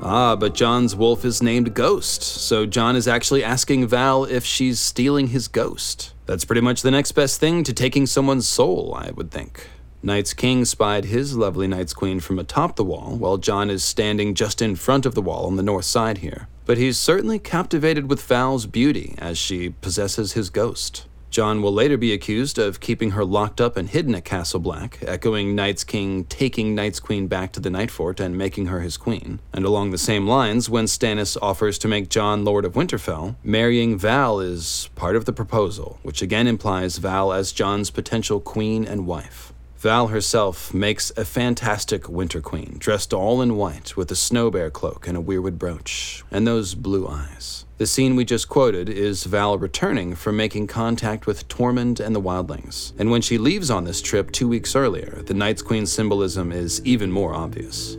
Ah, 0.06 0.36
but 0.36 0.54
Jon's 0.54 0.98
wolf 0.98 1.24
is 1.24 1.42
named 1.42 1.74
Ghost, 1.74 2.22
so 2.22 2.66
Jon 2.66 2.98
is 2.98 3.08
actually 3.08 3.42
asking 3.42 3.88
Val 3.88 4.26
if 4.26 4.44
she's 4.44 4.78
stealing 4.78 5.28
his 5.28 5.48
ghost. 5.48 6.12
That's 6.26 6.44
pretty 6.44 6.60
much 6.60 6.82
the 6.82 6.92
next 6.92 7.14
best 7.14 7.40
thing 7.40 7.64
to 7.64 7.72
taking 7.72 8.06
someone's 8.06 8.46
soul, 8.46 8.94
I 9.00 9.12
would 9.12 9.32
think. 9.32 9.70
Night's 10.02 10.34
King 10.34 10.66
spied 10.66 11.06
his 11.06 11.38
lovely 11.38 11.68
Night's 11.68 11.94
Queen 11.94 12.20
from 12.20 12.38
atop 12.38 12.76
the 12.76 12.84
wall, 12.84 13.16
while 13.16 13.38
Jon 13.38 13.70
is 13.70 13.82
standing 13.82 14.34
just 14.34 14.62
in 14.62 14.76
front 14.76 15.06
of 15.06 15.16
the 15.16 15.22
wall 15.22 15.46
on 15.46 15.56
the 15.56 15.64
north 15.64 15.86
side 15.86 16.18
here. 16.18 16.50
But 16.66 16.78
he's 16.78 16.98
certainly 16.98 17.40
captivated 17.40 18.10
with 18.10 18.22
Val's 18.24 18.66
beauty 18.66 19.16
as 19.20 19.38
she 19.38 19.70
possesses 19.70 20.34
his 20.34 20.50
ghost. 20.50 21.06
Jon 21.34 21.64
will 21.64 21.74
later 21.74 21.98
be 21.98 22.14
accused 22.14 22.60
of 22.60 22.80
keeping 22.80 23.10
her 23.10 23.26
locked 23.26 23.60
up 23.60 23.76
and 23.76 23.90
hidden 23.90 24.14
at 24.14 24.24
Castle 24.24 24.60
Black, 24.60 25.00
echoing 25.02 25.56
Night's 25.56 25.84
King 25.84 26.26
taking 26.26 26.76
Night's 26.76 27.00
Queen 27.00 27.26
back 27.26 27.52
to 27.54 27.60
the 27.60 27.72
Nightfort 27.72 28.20
and 28.20 28.38
making 28.38 28.68
her 28.68 28.82
his 28.82 28.98
queen. 28.98 29.40
And 29.52 29.66
along 29.66 29.90
the 29.90 29.98
same 29.98 30.28
lines, 30.28 30.70
when 30.70 30.86
Stannis 30.86 31.36
offers 31.42 31.80
to 31.80 31.88
make 31.88 32.10
Jon 32.10 32.46
Lord 32.46 32.66
of 32.66 32.74
Winterfell, 32.74 33.36
marrying 33.44 33.98
Val 33.98 34.40
is 34.40 34.92
part 34.94 35.16
of 35.16 35.26
the 35.26 35.34
proposal, 35.34 35.98
which 36.04 36.22
again 36.22 36.46
implies 36.46 37.00
Val 37.00 37.34
as 37.34 37.52
Jon's 37.52 37.90
potential 37.90 38.40
queen 38.40 38.86
and 38.86 39.08
wife. 39.08 39.53
Val 39.84 40.08
herself 40.08 40.74
makes 40.74 41.12
a 41.18 41.26
fantastic 41.26 42.08
Winter 42.08 42.40
Queen, 42.40 42.78
dressed 42.80 43.14
all 43.14 43.42
in 43.42 43.58
white 43.58 43.98
with 43.98 44.10
a 44.12 44.16
snow 44.16 44.50
bear 44.50 44.70
cloak 44.70 45.10
and 45.10 45.18
a 45.18 45.22
weirwood 45.22 45.60
brooch, 45.60 46.24
and 46.32 46.48
those 46.48 46.74
blue 46.74 47.06
eyes. 47.06 47.66
The 47.80 47.86
scene 47.86 48.16
we 48.16 48.24
just 48.24 48.48
quoted 48.48 48.88
is 48.88 49.26
Val 49.26 49.58
returning 49.58 50.16
from 50.16 50.38
making 50.38 50.68
contact 50.68 51.28
with 51.28 51.50
Tormund 51.50 52.00
and 52.00 52.16
the 52.16 52.22
Wildlings. 52.22 52.94
And 52.98 53.12
when 53.12 53.22
she 53.22 53.38
leaves 53.38 53.70
on 53.70 53.84
this 53.84 54.02
trip 54.02 54.32
two 54.32 54.48
weeks 54.48 54.74
earlier, 54.74 55.22
the 55.26 55.34
Night's 55.34 55.62
Queen 55.62 55.86
symbolism 55.86 56.54
is 56.54 56.82
even 56.86 57.12
more 57.12 57.34
obvious. 57.34 57.98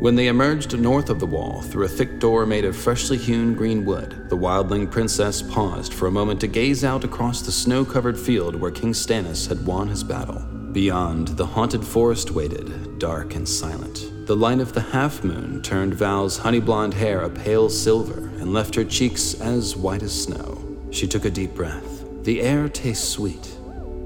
When 0.00 0.14
they 0.14 0.28
emerged 0.28 0.78
north 0.78 1.10
of 1.10 1.18
the 1.18 1.26
wall 1.26 1.60
through 1.60 1.86
a 1.86 1.88
thick 1.88 2.20
door 2.20 2.46
made 2.46 2.64
of 2.64 2.76
freshly 2.76 3.18
hewn 3.18 3.54
green 3.54 3.84
wood, 3.84 4.28
the 4.28 4.36
wildling 4.36 4.88
princess 4.88 5.42
paused 5.42 5.92
for 5.92 6.06
a 6.06 6.12
moment 6.12 6.40
to 6.42 6.46
gaze 6.46 6.84
out 6.84 7.02
across 7.02 7.42
the 7.42 7.50
snow 7.50 7.84
covered 7.84 8.16
field 8.16 8.54
where 8.54 8.70
King 8.70 8.92
Stannis 8.92 9.48
had 9.48 9.66
won 9.66 9.88
his 9.88 10.04
battle. 10.04 10.38
Beyond, 10.70 11.28
the 11.28 11.46
haunted 11.46 11.84
forest 11.84 12.30
waited, 12.30 13.00
dark 13.00 13.34
and 13.34 13.48
silent. 13.48 14.28
The 14.28 14.36
light 14.36 14.60
of 14.60 14.72
the 14.72 14.82
half 14.82 15.24
moon 15.24 15.62
turned 15.62 15.94
Val's 15.94 16.38
honey 16.38 16.60
blonde 16.60 16.94
hair 16.94 17.22
a 17.22 17.28
pale 17.28 17.68
silver 17.68 18.28
and 18.38 18.52
left 18.52 18.76
her 18.76 18.84
cheeks 18.84 19.34
as 19.40 19.74
white 19.74 20.04
as 20.04 20.22
snow. 20.22 20.64
She 20.92 21.08
took 21.08 21.24
a 21.24 21.30
deep 21.30 21.54
breath. 21.54 22.04
The 22.22 22.40
air 22.40 22.68
tastes 22.68 23.08
sweet. 23.08 23.58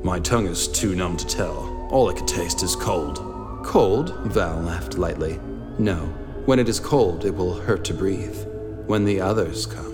My 0.03 0.21
tongue 0.21 0.47
is 0.47 0.69
too 0.69 0.95
numb 0.95 1.19
to 1.19 1.27
tell. 1.27 1.87
All 1.91 2.09
I 2.09 2.15
can 2.15 2.25
taste 2.25 2.63
is 2.63 2.77
cold. 2.77 3.19
Cold? 3.63 4.17
Val 4.33 4.59
laughed 4.61 4.97
lightly. 4.97 5.39
No. 5.79 6.01
When 6.45 6.59
it 6.59 6.69
is 6.69 6.81
cold, 6.81 7.25
it 7.25 7.35
will 7.35 7.55
hurt 7.55 7.85
to 7.85 7.95
breathe. 7.95 8.37
When 8.87 9.05
the 9.05 9.21
others 9.21 9.67
come. 9.67 9.93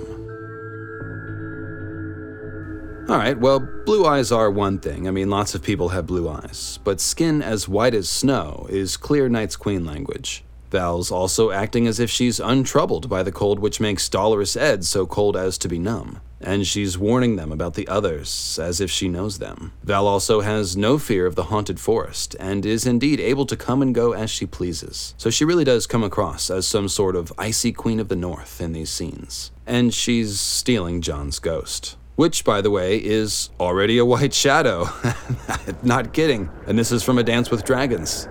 All 3.08 3.16
right, 3.16 3.38
well, 3.38 3.60
blue 3.60 4.04
eyes 4.04 4.30
are 4.32 4.50
one 4.50 4.78
thing. 4.78 5.08
I 5.08 5.10
mean, 5.10 5.30
lots 5.30 5.54
of 5.54 5.62
people 5.62 5.88
have 5.90 6.06
blue 6.06 6.28
eyes. 6.28 6.78
But 6.84 7.00
skin 7.00 7.40
as 7.40 7.66
white 7.66 7.94
as 7.94 8.06
snow 8.06 8.66
is 8.68 8.98
clear 8.98 9.30
Night's 9.30 9.56
Queen 9.56 9.86
language. 9.86 10.44
Val's 10.70 11.10
also 11.10 11.50
acting 11.50 11.86
as 11.86 11.98
if 11.98 12.10
she's 12.10 12.40
untroubled 12.40 13.08
by 13.08 13.22
the 13.22 13.32
cold 13.32 13.58
which 13.58 13.80
makes 13.80 14.08
Dolorous 14.08 14.56
Ed 14.56 14.84
so 14.84 15.06
cold 15.06 15.36
as 15.36 15.58
to 15.58 15.68
be 15.68 15.78
numb. 15.78 16.20
And 16.40 16.66
she's 16.66 16.96
warning 16.96 17.36
them 17.36 17.50
about 17.50 17.74
the 17.74 17.88
others, 17.88 18.58
as 18.62 18.80
if 18.80 18.90
she 18.90 19.08
knows 19.08 19.38
them. 19.38 19.72
Val 19.82 20.06
also 20.06 20.40
has 20.40 20.76
no 20.76 20.96
fear 20.96 21.26
of 21.26 21.34
the 21.34 21.44
haunted 21.44 21.80
forest, 21.80 22.36
and 22.38 22.64
is 22.64 22.86
indeed 22.86 23.18
able 23.18 23.44
to 23.46 23.56
come 23.56 23.82
and 23.82 23.92
go 23.92 24.12
as 24.12 24.30
she 24.30 24.46
pleases. 24.46 25.14
So 25.18 25.30
she 25.30 25.44
really 25.44 25.64
does 25.64 25.88
come 25.88 26.04
across 26.04 26.48
as 26.48 26.64
some 26.64 26.88
sort 26.88 27.16
of 27.16 27.32
icy 27.36 27.72
queen 27.72 27.98
of 27.98 28.08
the 28.08 28.14
north 28.14 28.60
in 28.60 28.72
these 28.72 28.90
scenes. 28.90 29.50
And 29.66 29.92
she's 29.92 30.38
stealing 30.38 31.00
Jon's 31.00 31.40
ghost 31.40 31.96
which, 32.18 32.44
by 32.44 32.60
the 32.60 32.68
way, 32.68 32.96
is 32.96 33.48
already 33.60 33.96
a 33.96 34.04
white 34.04 34.34
shadow. 34.34 34.88
Not 35.84 36.12
kidding. 36.12 36.50
And 36.66 36.76
this 36.76 36.90
is 36.90 37.04
from 37.04 37.16
A 37.16 37.22
Dance 37.22 37.48
with 37.48 37.64
Dragons. 37.64 38.26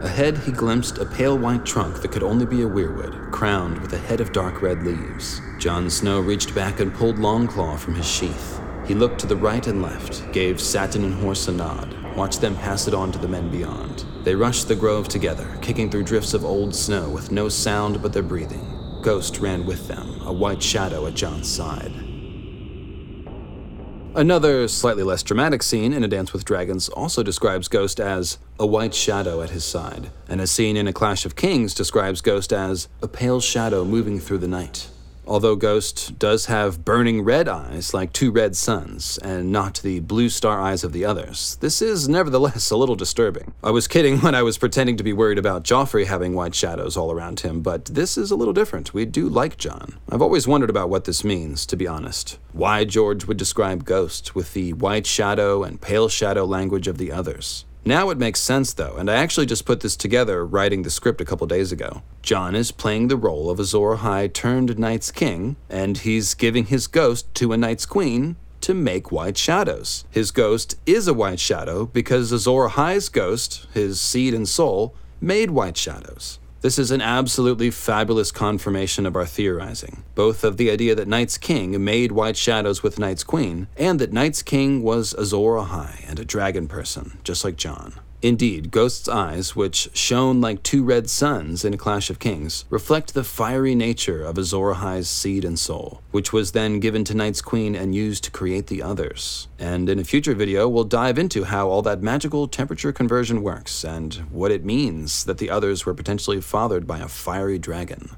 Ahead, 0.00 0.36
he 0.38 0.52
glimpsed 0.52 0.98
a 0.98 1.06
pale 1.06 1.38
white 1.38 1.64
trunk 1.64 2.02
that 2.02 2.12
could 2.12 2.22
only 2.22 2.44
be 2.44 2.60
a 2.60 2.68
weirwood, 2.68 3.30
crowned 3.32 3.78
with 3.78 3.94
a 3.94 3.98
head 3.98 4.20
of 4.20 4.30
dark 4.30 4.60
red 4.60 4.82
leaves. 4.82 5.40
Jon 5.58 5.88
Snow 5.88 6.20
reached 6.20 6.54
back 6.54 6.80
and 6.80 6.92
pulled 6.92 7.16
Longclaw 7.16 7.78
from 7.78 7.94
his 7.94 8.06
sheath. 8.06 8.60
He 8.86 8.94
looked 8.94 9.18
to 9.20 9.26
the 9.26 9.36
right 9.36 9.66
and 9.66 9.80
left, 9.80 10.30
gave 10.32 10.60
Satin 10.60 11.02
and 11.02 11.14
Horse 11.14 11.48
a 11.48 11.52
nod, 11.52 11.94
watched 12.14 12.42
them 12.42 12.56
pass 12.56 12.86
it 12.86 12.94
on 12.94 13.10
to 13.12 13.18
the 13.18 13.26
men 13.26 13.50
beyond. 13.50 14.04
They 14.22 14.34
rushed 14.34 14.68
the 14.68 14.76
grove 14.76 15.08
together, 15.08 15.48
kicking 15.62 15.90
through 15.90 16.04
drifts 16.04 16.34
of 16.34 16.44
old 16.44 16.74
snow 16.74 17.08
with 17.08 17.32
no 17.32 17.48
sound 17.48 18.02
but 18.02 18.12
their 18.12 18.22
breathing. 18.22 19.00
Ghost 19.00 19.38
ran 19.38 19.64
with 19.64 19.88
them, 19.88 20.20
a 20.22 20.32
white 20.32 20.62
shadow 20.62 21.06
at 21.06 21.14
Jon's 21.14 21.48
side. 21.48 22.05
Another, 24.16 24.66
slightly 24.66 25.02
less 25.02 25.22
dramatic 25.22 25.62
scene 25.62 25.92
in 25.92 26.02
A 26.02 26.08
Dance 26.08 26.32
with 26.32 26.42
Dragons 26.42 26.88
also 26.88 27.22
describes 27.22 27.68
Ghost 27.68 28.00
as 28.00 28.38
a 28.58 28.64
white 28.64 28.94
shadow 28.94 29.42
at 29.42 29.50
his 29.50 29.62
side, 29.62 30.08
and 30.26 30.40
a 30.40 30.46
scene 30.46 30.78
in 30.78 30.88
A 30.88 30.92
Clash 30.94 31.26
of 31.26 31.36
Kings 31.36 31.74
describes 31.74 32.22
Ghost 32.22 32.50
as 32.50 32.88
a 33.02 33.08
pale 33.08 33.42
shadow 33.42 33.84
moving 33.84 34.18
through 34.18 34.38
the 34.38 34.48
night. 34.48 34.88
Although 35.26 35.56
Ghost 35.56 36.18
does 36.20 36.46
have 36.46 36.84
burning 36.84 37.22
red 37.22 37.48
eyes 37.48 37.92
like 37.92 38.12
two 38.12 38.30
red 38.30 38.56
suns, 38.56 39.18
and 39.18 39.50
not 39.50 39.80
the 39.82 39.98
blue 39.98 40.28
star 40.28 40.60
eyes 40.60 40.84
of 40.84 40.92
the 40.92 41.04
others, 41.04 41.56
this 41.60 41.82
is 41.82 42.08
nevertheless 42.08 42.70
a 42.70 42.76
little 42.76 42.94
disturbing. 42.94 43.52
I 43.62 43.70
was 43.70 43.88
kidding 43.88 44.20
when 44.20 44.36
I 44.36 44.42
was 44.42 44.56
pretending 44.56 44.96
to 44.98 45.02
be 45.02 45.12
worried 45.12 45.38
about 45.38 45.64
Joffrey 45.64 46.06
having 46.06 46.34
white 46.34 46.54
shadows 46.54 46.96
all 46.96 47.10
around 47.10 47.40
him, 47.40 47.60
but 47.60 47.86
this 47.86 48.16
is 48.16 48.30
a 48.30 48.36
little 48.36 48.54
different. 48.54 48.94
We 48.94 49.04
do 49.04 49.28
like 49.28 49.56
Jon. 49.56 49.98
I've 50.08 50.22
always 50.22 50.46
wondered 50.46 50.70
about 50.70 50.90
what 50.90 51.06
this 51.06 51.24
means, 51.24 51.66
to 51.66 51.76
be 51.76 51.88
honest. 51.88 52.38
Why 52.52 52.84
George 52.84 53.24
would 53.24 53.36
describe 53.36 53.84
Ghost 53.84 54.36
with 54.36 54.52
the 54.52 54.74
white 54.74 55.06
shadow 55.06 55.64
and 55.64 55.80
pale 55.80 56.08
shadow 56.08 56.44
language 56.44 56.86
of 56.86 56.98
the 56.98 57.10
others. 57.10 57.64
Now 57.86 58.10
it 58.10 58.18
makes 58.18 58.40
sense 58.40 58.74
though, 58.74 58.96
and 58.96 59.08
I 59.08 59.14
actually 59.14 59.46
just 59.46 59.64
put 59.64 59.78
this 59.78 59.94
together 59.94 60.44
writing 60.44 60.82
the 60.82 60.90
script 60.90 61.20
a 61.20 61.24
couple 61.24 61.46
days 61.46 61.70
ago. 61.70 62.02
Jon 62.20 62.56
is 62.56 62.72
playing 62.72 63.06
the 63.06 63.16
role 63.16 63.48
of 63.48 63.60
Azor 63.60 63.96
Ahai 63.96 64.32
turned 64.32 64.76
Night's 64.76 65.12
King, 65.12 65.54
and 65.70 65.98
he's 65.98 66.34
giving 66.34 66.66
his 66.66 66.88
ghost 66.88 67.32
to 67.36 67.52
a 67.52 67.56
Night's 67.56 67.86
Queen 67.86 68.34
to 68.62 68.74
make 68.74 69.12
white 69.12 69.38
shadows. 69.38 70.04
His 70.10 70.32
ghost 70.32 70.74
is 70.84 71.06
a 71.06 71.14
white 71.14 71.38
shadow 71.38 71.86
because 71.86 72.32
Azor 72.32 72.70
Ahai's 72.70 73.08
ghost, 73.08 73.68
his 73.72 74.00
seed 74.00 74.34
and 74.34 74.48
soul, 74.48 74.92
made 75.20 75.52
white 75.52 75.76
shadows. 75.76 76.40
This 76.66 76.80
is 76.80 76.90
an 76.90 77.00
absolutely 77.00 77.70
fabulous 77.70 78.32
confirmation 78.32 79.06
of 79.06 79.14
our 79.14 79.24
theorizing, 79.24 80.02
both 80.16 80.42
of 80.42 80.56
the 80.56 80.68
idea 80.68 80.96
that 80.96 81.06
Night's 81.06 81.38
King 81.38 81.84
made 81.84 82.10
White 82.10 82.36
Shadows 82.36 82.82
with 82.82 82.98
Night's 82.98 83.22
Queen, 83.22 83.68
and 83.76 84.00
that 84.00 84.12
Night's 84.12 84.42
King 84.42 84.82
was 84.82 85.14
Azor 85.14 85.60
Ahai 85.60 86.04
and 86.10 86.18
a 86.18 86.24
dragon 86.24 86.66
person, 86.66 87.18
just 87.22 87.44
like 87.44 87.54
Jon. 87.54 87.92
Indeed, 88.22 88.70
Ghost's 88.70 89.08
eyes, 89.08 89.54
which 89.54 89.90
shone 89.92 90.40
like 90.40 90.62
two 90.62 90.82
red 90.82 91.10
suns 91.10 91.64
in 91.64 91.74
a 91.74 91.76
Clash 91.76 92.08
of 92.10 92.18
Kings, 92.18 92.64
reflect 92.70 93.12
the 93.14 93.24
fiery 93.24 93.74
nature 93.74 94.24
of 94.24 94.38
Azor 94.38 94.74
Ahai's 94.74 95.08
seed 95.08 95.44
and 95.44 95.58
soul, 95.58 96.02
which 96.10 96.32
was 96.32 96.52
then 96.52 96.80
given 96.80 97.04
to 97.04 97.14
Night's 97.14 97.42
Queen 97.42 97.74
and 97.74 97.94
used 97.94 98.24
to 98.24 98.30
create 98.30 98.68
the 98.68 98.82
others. 98.82 99.48
And 99.58 99.88
in 99.88 99.98
a 99.98 100.04
future 100.04 100.34
video, 100.34 100.68
we'll 100.68 100.84
dive 100.84 101.18
into 101.18 101.44
how 101.44 101.68
all 101.68 101.82
that 101.82 102.02
magical 102.02 102.48
temperature 102.48 102.92
conversion 102.92 103.42
works 103.42 103.84
and 103.84 104.14
what 104.30 104.50
it 104.50 104.64
means 104.64 105.24
that 105.24 105.38
the 105.38 105.50
others 105.50 105.84
were 105.84 105.94
potentially 105.94 106.40
fathered 106.40 106.86
by 106.86 106.98
a 106.98 107.08
fiery 107.08 107.58
dragon. 107.58 108.16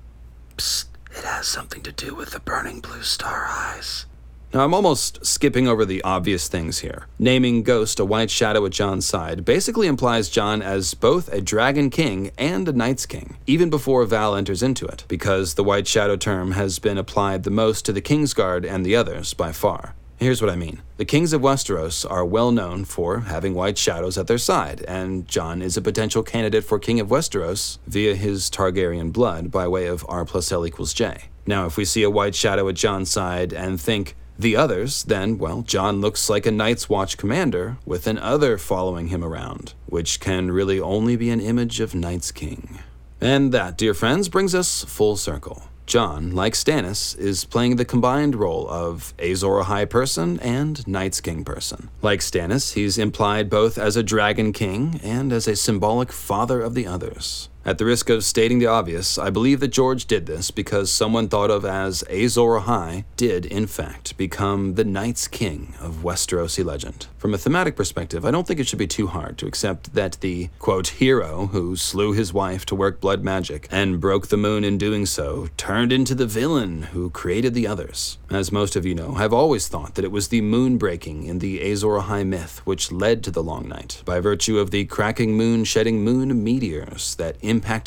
Psst, 0.57 0.87
it 1.11 1.25
has 1.25 1.47
something 1.47 1.83
to 1.83 1.93
do 1.93 2.15
with 2.15 2.31
the 2.31 2.41
burning 2.41 2.81
blue 2.81 3.03
star 3.03 3.47
eyes. 3.49 4.07
Now, 4.55 4.65
I'm 4.65 4.73
almost 4.73 5.27
skipping 5.27 5.69
over 5.69 5.85
the 5.85 6.03
obvious 6.05 6.49
things 6.49 6.79
here. 6.79 7.07
Naming 7.19 7.63
Ghost 7.63 8.01
a 8.01 8.05
white 8.05 8.31
shadow 8.31 8.65
at 8.65 8.73
Jon's 8.73 9.05
side 9.05 9.45
basically 9.45 9.87
implies 9.87 10.31
Jon 10.31 10.63
as 10.63 10.95
both 10.95 11.31
a 11.31 11.43
dragon 11.43 11.91
king 11.91 12.31
and 12.39 12.67
a 12.67 12.73
Night's 12.73 13.05
King, 13.05 13.37
even 13.47 13.69
before 13.69 14.07
Val 14.07 14.35
enters 14.35 14.63
into 14.63 14.87
it, 14.87 15.05
because 15.07 15.55
the 15.55 15.65
white 15.65 15.87
shadow 15.87 16.17
term 16.17 16.53
has 16.53 16.79
been 16.79 16.97
applied 16.97 17.43
the 17.43 17.51
most 17.51 17.85
to 17.85 17.93
the 17.93 18.01
Kingsguard 18.01 18.67
and 18.67 18.87
the 18.87 18.97
others 18.97 19.35
by 19.35 19.53
far. 19.53 19.95
Here's 20.17 20.41
what 20.41 20.51
I 20.51 20.57
mean. 20.57 20.81
The 20.97 21.05
kings 21.05 21.35
of 21.35 21.43
Westeros 21.43 22.11
are 22.11 22.25
well 22.25 22.51
known 22.51 22.87
for 22.87 23.21
having 23.21 23.55
white 23.55 23.77
shadows 23.77 24.17
at 24.17 24.29
their 24.29 24.39
side, 24.39 24.83
and 24.89 25.29
Jon 25.29 25.61
is 25.61 25.77
a 25.77 25.83
potential 25.83 26.23
candidate 26.23 26.65
for 26.65 26.79
king 26.79 26.99
of 27.01 27.09
Westeros 27.09 27.79
via 27.87 28.17
his 28.17 28.51
Targaryen 28.51 29.13
blood 29.13 29.51
by 29.51 29.69
way 29.69 29.87
of 29.87 30.07
R 30.09 30.25
plus 30.25 30.51
L 30.51 30.67
equals 30.67 30.95
J. 30.95 31.29
Now, 31.47 31.67
if 31.67 31.77
we 31.77 31.85
see 31.85 32.03
a 32.03 32.11
white 32.11 32.35
shadow 32.35 32.69
at 32.69 32.75
Jon's 32.75 33.11
side 33.11 33.53
and 33.53 33.81
think, 33.81 34.17
the 34.39 34.57
others, 34.57 35.03
then, 35.03 35.37
well, 35.37 35.63
Jon 35.63 36.01
looks 36.01 36.31
like 36.31 36.47
a 36.47 36.53
Night's 36.53 36.89
Watch 36.89 37.17
commander 37.17 37.79
with 37.85 38.07
an 38.07 38.19
other 38.19 38.57
following 38.57 39.09
him 39.09 39.25
around, 39.25 39.75
which 39.87 40.21
can 40.21 40.51
really 40.53 40.81
only 40.81 41.17
be 41.17 41.31
an 41.31 41.41
image 41.41 41.81
of 41.81 41.95
Night's 41.95 42.31
King. 42.31 42.79
And 43.21 43.51
that, 43.53 43.77
dear 43.77 43.95
friends, 43.95 44.29
brings 44.29 44.55
us 44.55 44.85
full 44.85 45.17
circle. 45.17 45.65
Jon, 45.87 46.33
like 46.35 46.53
Stannis, 46.53 47.19
is 47.19 47.47
playing 47.47 47.77
the 47.77 47.85
combined 47.85 48.37
role 48.37 48.69
of 48.69 49.15
Azor 49.19 49.63
Ahai 49.63 49.89
person 49.89 50.39
and 50.41 50.87
Night's 50.87 51.21
King 51.21 51.45
person. 51.45 51.89
Like 52.03 52.21
Stannis, 52.21 52.75
he's 52.75 52.99
implied 52.99 53.49
both 53.49 53.79
as 53.79 53.97
a 53.97 54.03
Dragon 54.03 54.53
King 54.53 55.01
and 55.03 55.33
as 55.33 55.49
a 55.49 55.57
symbolic 55.57 56.13
father 56.13 56.61
of 56.61 56.75
the 56.75 56.87
others. 56.87 57.49
At 57.65 57.77
the 57.77 57.85
risk 57.85 58.09
of 58.09 58.25
stating 58.25 58.61
the 58.61 58.67
obvious, 58.67 59.19
I 59.19 59.31
believe 59.31 59.61
that 59.61 59.69
George 59.69 60.07
did 60.07 60.27
this 60.27 60.51
because 60.51 60.91
someone 60.91 61.29
thought 61.29 61.51
of 61.51 61.65
as 61.65 62.03
Azor 62.05 62.61
Ahai 62.61 63.05
did, 63.17 63.45
in 63.45 63.67
fact, 63.67 64.17
become 64.17 64.75
the 64.75 64.85
Night's 64.85 65.29
King 65.29 65.75
of 65.81 66.03
Westerosi 66.03 66.65
legend. 66.65 67.09
From 67.19 67.35
a 67.35 67.39
thematic 67.39 67.77
perspective, 67.77 68.25
I 68.25 68.31
don't 68.31 68.47
think 68.47 68.61
it 68.61 68.69
should 68.69 68.79
be 68.79 68.87
too 68.87 69.09
hard 69.09 69.37
to 69.39 69.47
accept 69.47 69.93
that 69.95 70.19
the, 70.21 70.49
quote, 70.59 70.89
hero 70.89 71.49
who 71.49 71.77
slew 71.77 72.13
his 72.13 72.33
wife 72.33 72.65
to 72.67 72.75
work 72.75 73.01
blood 73.01 73.23
magic 73.23 73.69
and 73.71 74.01
broke 74.01 74.29
the 74.29 74.37
moon 74.37 74.65
in 74.65 74.79
doing 74.79 75.05
so 75.05 75.49
turned 75.57 75.93
into 75.93 76.15
the 76.15 76.27
villain 76.27 76.85
who 76.85 77.11
created 77.11 77.55
the 77.55 77.67
others. 77.67 78.19
As 78.31 78.53
most 78.53 78.77
of 78.77 78.87
you 78.87 78.95
know, 78.95 79.15
I've 79.17 79.33
always 79.33 79.69
thought 79.69 79.97
that 79.97 80.05
it 80.05 80.13
was 80.13 80.29
the 80.29 80.41
moon 80.41 80.79
breaking 80.79 81.25
in 81.25 81.41
the 81.41 81.61
Azor 81.71 81.99
Ahai 81.99 82.27
myth 82.27 82.61
which 82.65 82.93
led 82.93 83.25
to 83.25 83.31
the 83.31 83.43
Long 83.43 83.69
Night, 83.69 84.01
by 84.05 84.21
virtue 84.21 84.59
of 84.59 84.71
the 84.71 84.85
cracking 84.87 85.37
moon 85.37 85.65
shedding 85.65 86.03
moon 86.03 86.45
meteors 86.45 87.15
that 87.17 87.37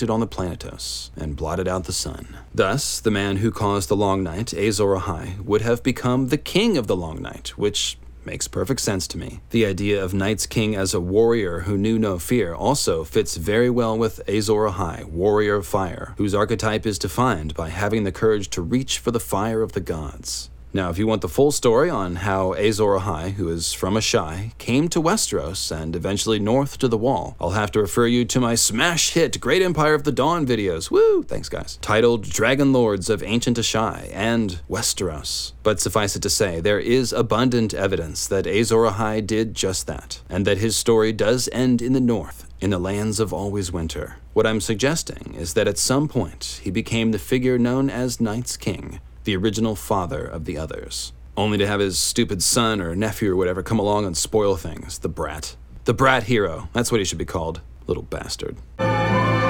on 0.09 0.19
the 0.19 0.27
planetos 0.27 1.11
and 1.15 1.35
blotted 1.35 1.67
out 1.67 1.85
the 1.85 1.93
sun. 1.93 2.37
Thus, 2.53 2.99
the 2.99 3.11
man 3.11 3.37
who 3.37 3.51
caused 3.51 3.89
the 3.89 3.95
Long 3.95 4.23
Night, 4.23 4.53
Azor 4.53 4.95
Ahai, 4.95 5.39
would 5.43 5.61
have 5.61 5.83
become 5.83 6.27
the 6.27 6.37
king 6.37 6.77
of 6.77 6.87
the 6.87 6.95
Long 6.95 7.21
Night, 7.21 7.49
which 7.57 7.97
makes 8.25 8.47
perfect 8.47 8.79
sense 8.81 9.07
to 9.07 9.17
me. 9.17 9.39
The 9.49 9.65
idea 9.65 10.03
of 10.03 10.13
Night's 10.13 10.45
King 10.45 10.75
as 10.75 10.93
a 10.93 10.99
warrior 10.99 11.61
who 11.61 11.77
knew 11.77 11.97
no 11.97 12.19
fear 12.19 12.53
also 12.53 13.03
fits 13.03 13.37
very 13.37 13.69
well 13.69 13.97
with 13.97 14.21
Azor 14.27 14.69
Ahai, 14.69 15.05
warrior 15.05 15.55
of 15.55 15.67
fire, 15.67 16.13
whose 16.17 16.35
archetype 16.35 16.85
is 16.85 16.99
defined 16.99 17.55
by 17.55 17.69
having 17.69 18.03
the 18.03 18.11
courage 18.11 18.49
to 18.51 18.61
reach 18.61 18.99
for 18.99 19.11
the 19.11 19.19
fire 19.19 19.61
of 19.61 19.73
the 19.73 19.81
gods. 19.81 20.49
Now, 20.73 20.89
if 20.89 20.97
you 20.97 21.05
want 21.05 21.21
the 21.21 21.27
full 21.27 21.51
story 21.51 21.89
on 21.89 22.17
how 22.17 22.53
Azor 22.53 22.97
Ahai, 22.97 23.33
who 23.33 23.49
is 23.49 23.73
from 23.73 23.95
Asshai, 23.95 24.57
came 24.57 24.87
to 24.89 25.01
Westeros 25.01 25.69
and 25.69 25.97
eventually 25.97 26.39
north 26.39 26.77
to 26.77 26.87
the 26.87 26.97
Wall, 26.97 27.35
I'll 27.41 27.51
have 27.51 27.71
to 27.71 27.81
refer 27.81 28.07
you 28.07 28.23
to 28.25 28.39
my 28.39 28.55
smash 28.55 29.09
hit 29.09 29.41
Great 29.41 29.61
Empire 29.61 29.93
of 29.93 30.05
the 30.05 30.13
Dawn 30.13 30.47
videos. 30.47 30.89
Woo! 30.89 31.23
Thanks, 31.23 31.49
guys. 31.49 31.77
Titled 31.81 32.23
Dragon 32.23 32.71
Lords 32.71 33.09
of 33.09 33.21
Ancient 33.21 33.57
Asshai 33.57 34.09
and 34.13 34.61
Westeros. 34.69 35.51
But 35.61 35.81
suffice 35.81 36.15
it 36.15 36.21
to 36.21 36.29
say, 36.29 36.61
there 36.61 36.79
is 36.79 37.11
abundant 37.11 37.73
evidence 37.73 38.25
that 38.27 38.47
Azor 38.47 38.85
Ahai 38.85 39.27
did 39.27 39.53
just 39.53 39.87
that, 39.87 40.21
and 40.29 40.47
that 40.47 40.59
his 40.59 40.77
story 40.77 41.11
does 41.11 41.49
end 41.51 41.81
in 41.81 41.91
the 41.91 41.99
north 41.99 42.47
in 42.61 42.69
the 42.69 42.79
lands 42.79 43.19
of 43.19 43.33
always 43.33 43.71
winter. 43.71 44.17
What 44.33 44.47
I'm 44.47 44.61
suggesting 44.61 45.33
is 45.35 45.55
that 45.55 45.67
at 45.67 45.77
some 45.77 46.07
point 46.07 46.61
he 46.63 46.71
became 46.71 47.11
the 47.11 47.19
figure 47.19 47.57
known 47.57 47.89
as 47.89 48.21
Night's 48.21 48.55
King, 48.55 49.01
the 49.23 49.35
original 49.35 49.75
father 49.75 50.23
of 50.23 50.45
the 50.45 50.57
others, 50.57 51.13
only 51.37 51.57
to 51.57 51.67
have 51.67 51.79
his 51.79 51.99
stupid 51.99 52.41
son 52.41 52.81
or 52.81 52.95
nephew 52.95 53.31
or 53.31 53.35
whatever 53.35 53.63
come 53.63 53.79
along 53.79 54.05
and 54.05 54.17
spoil 54.17 54.55
things. 54.55 54.99
The 54.99 55.09
brat. 55.09 55.55
The 55.85 55.93
brat 55.93 56.23
hero. 56.23 56.69
That's 56.73 56.91
what 56.91 56.99
he 56.99 57.05
should 57.05 57.17
be 57.17 57.25
called. 57.25 57.61
Little 57.87 58.03
bastard. 58.03 58.57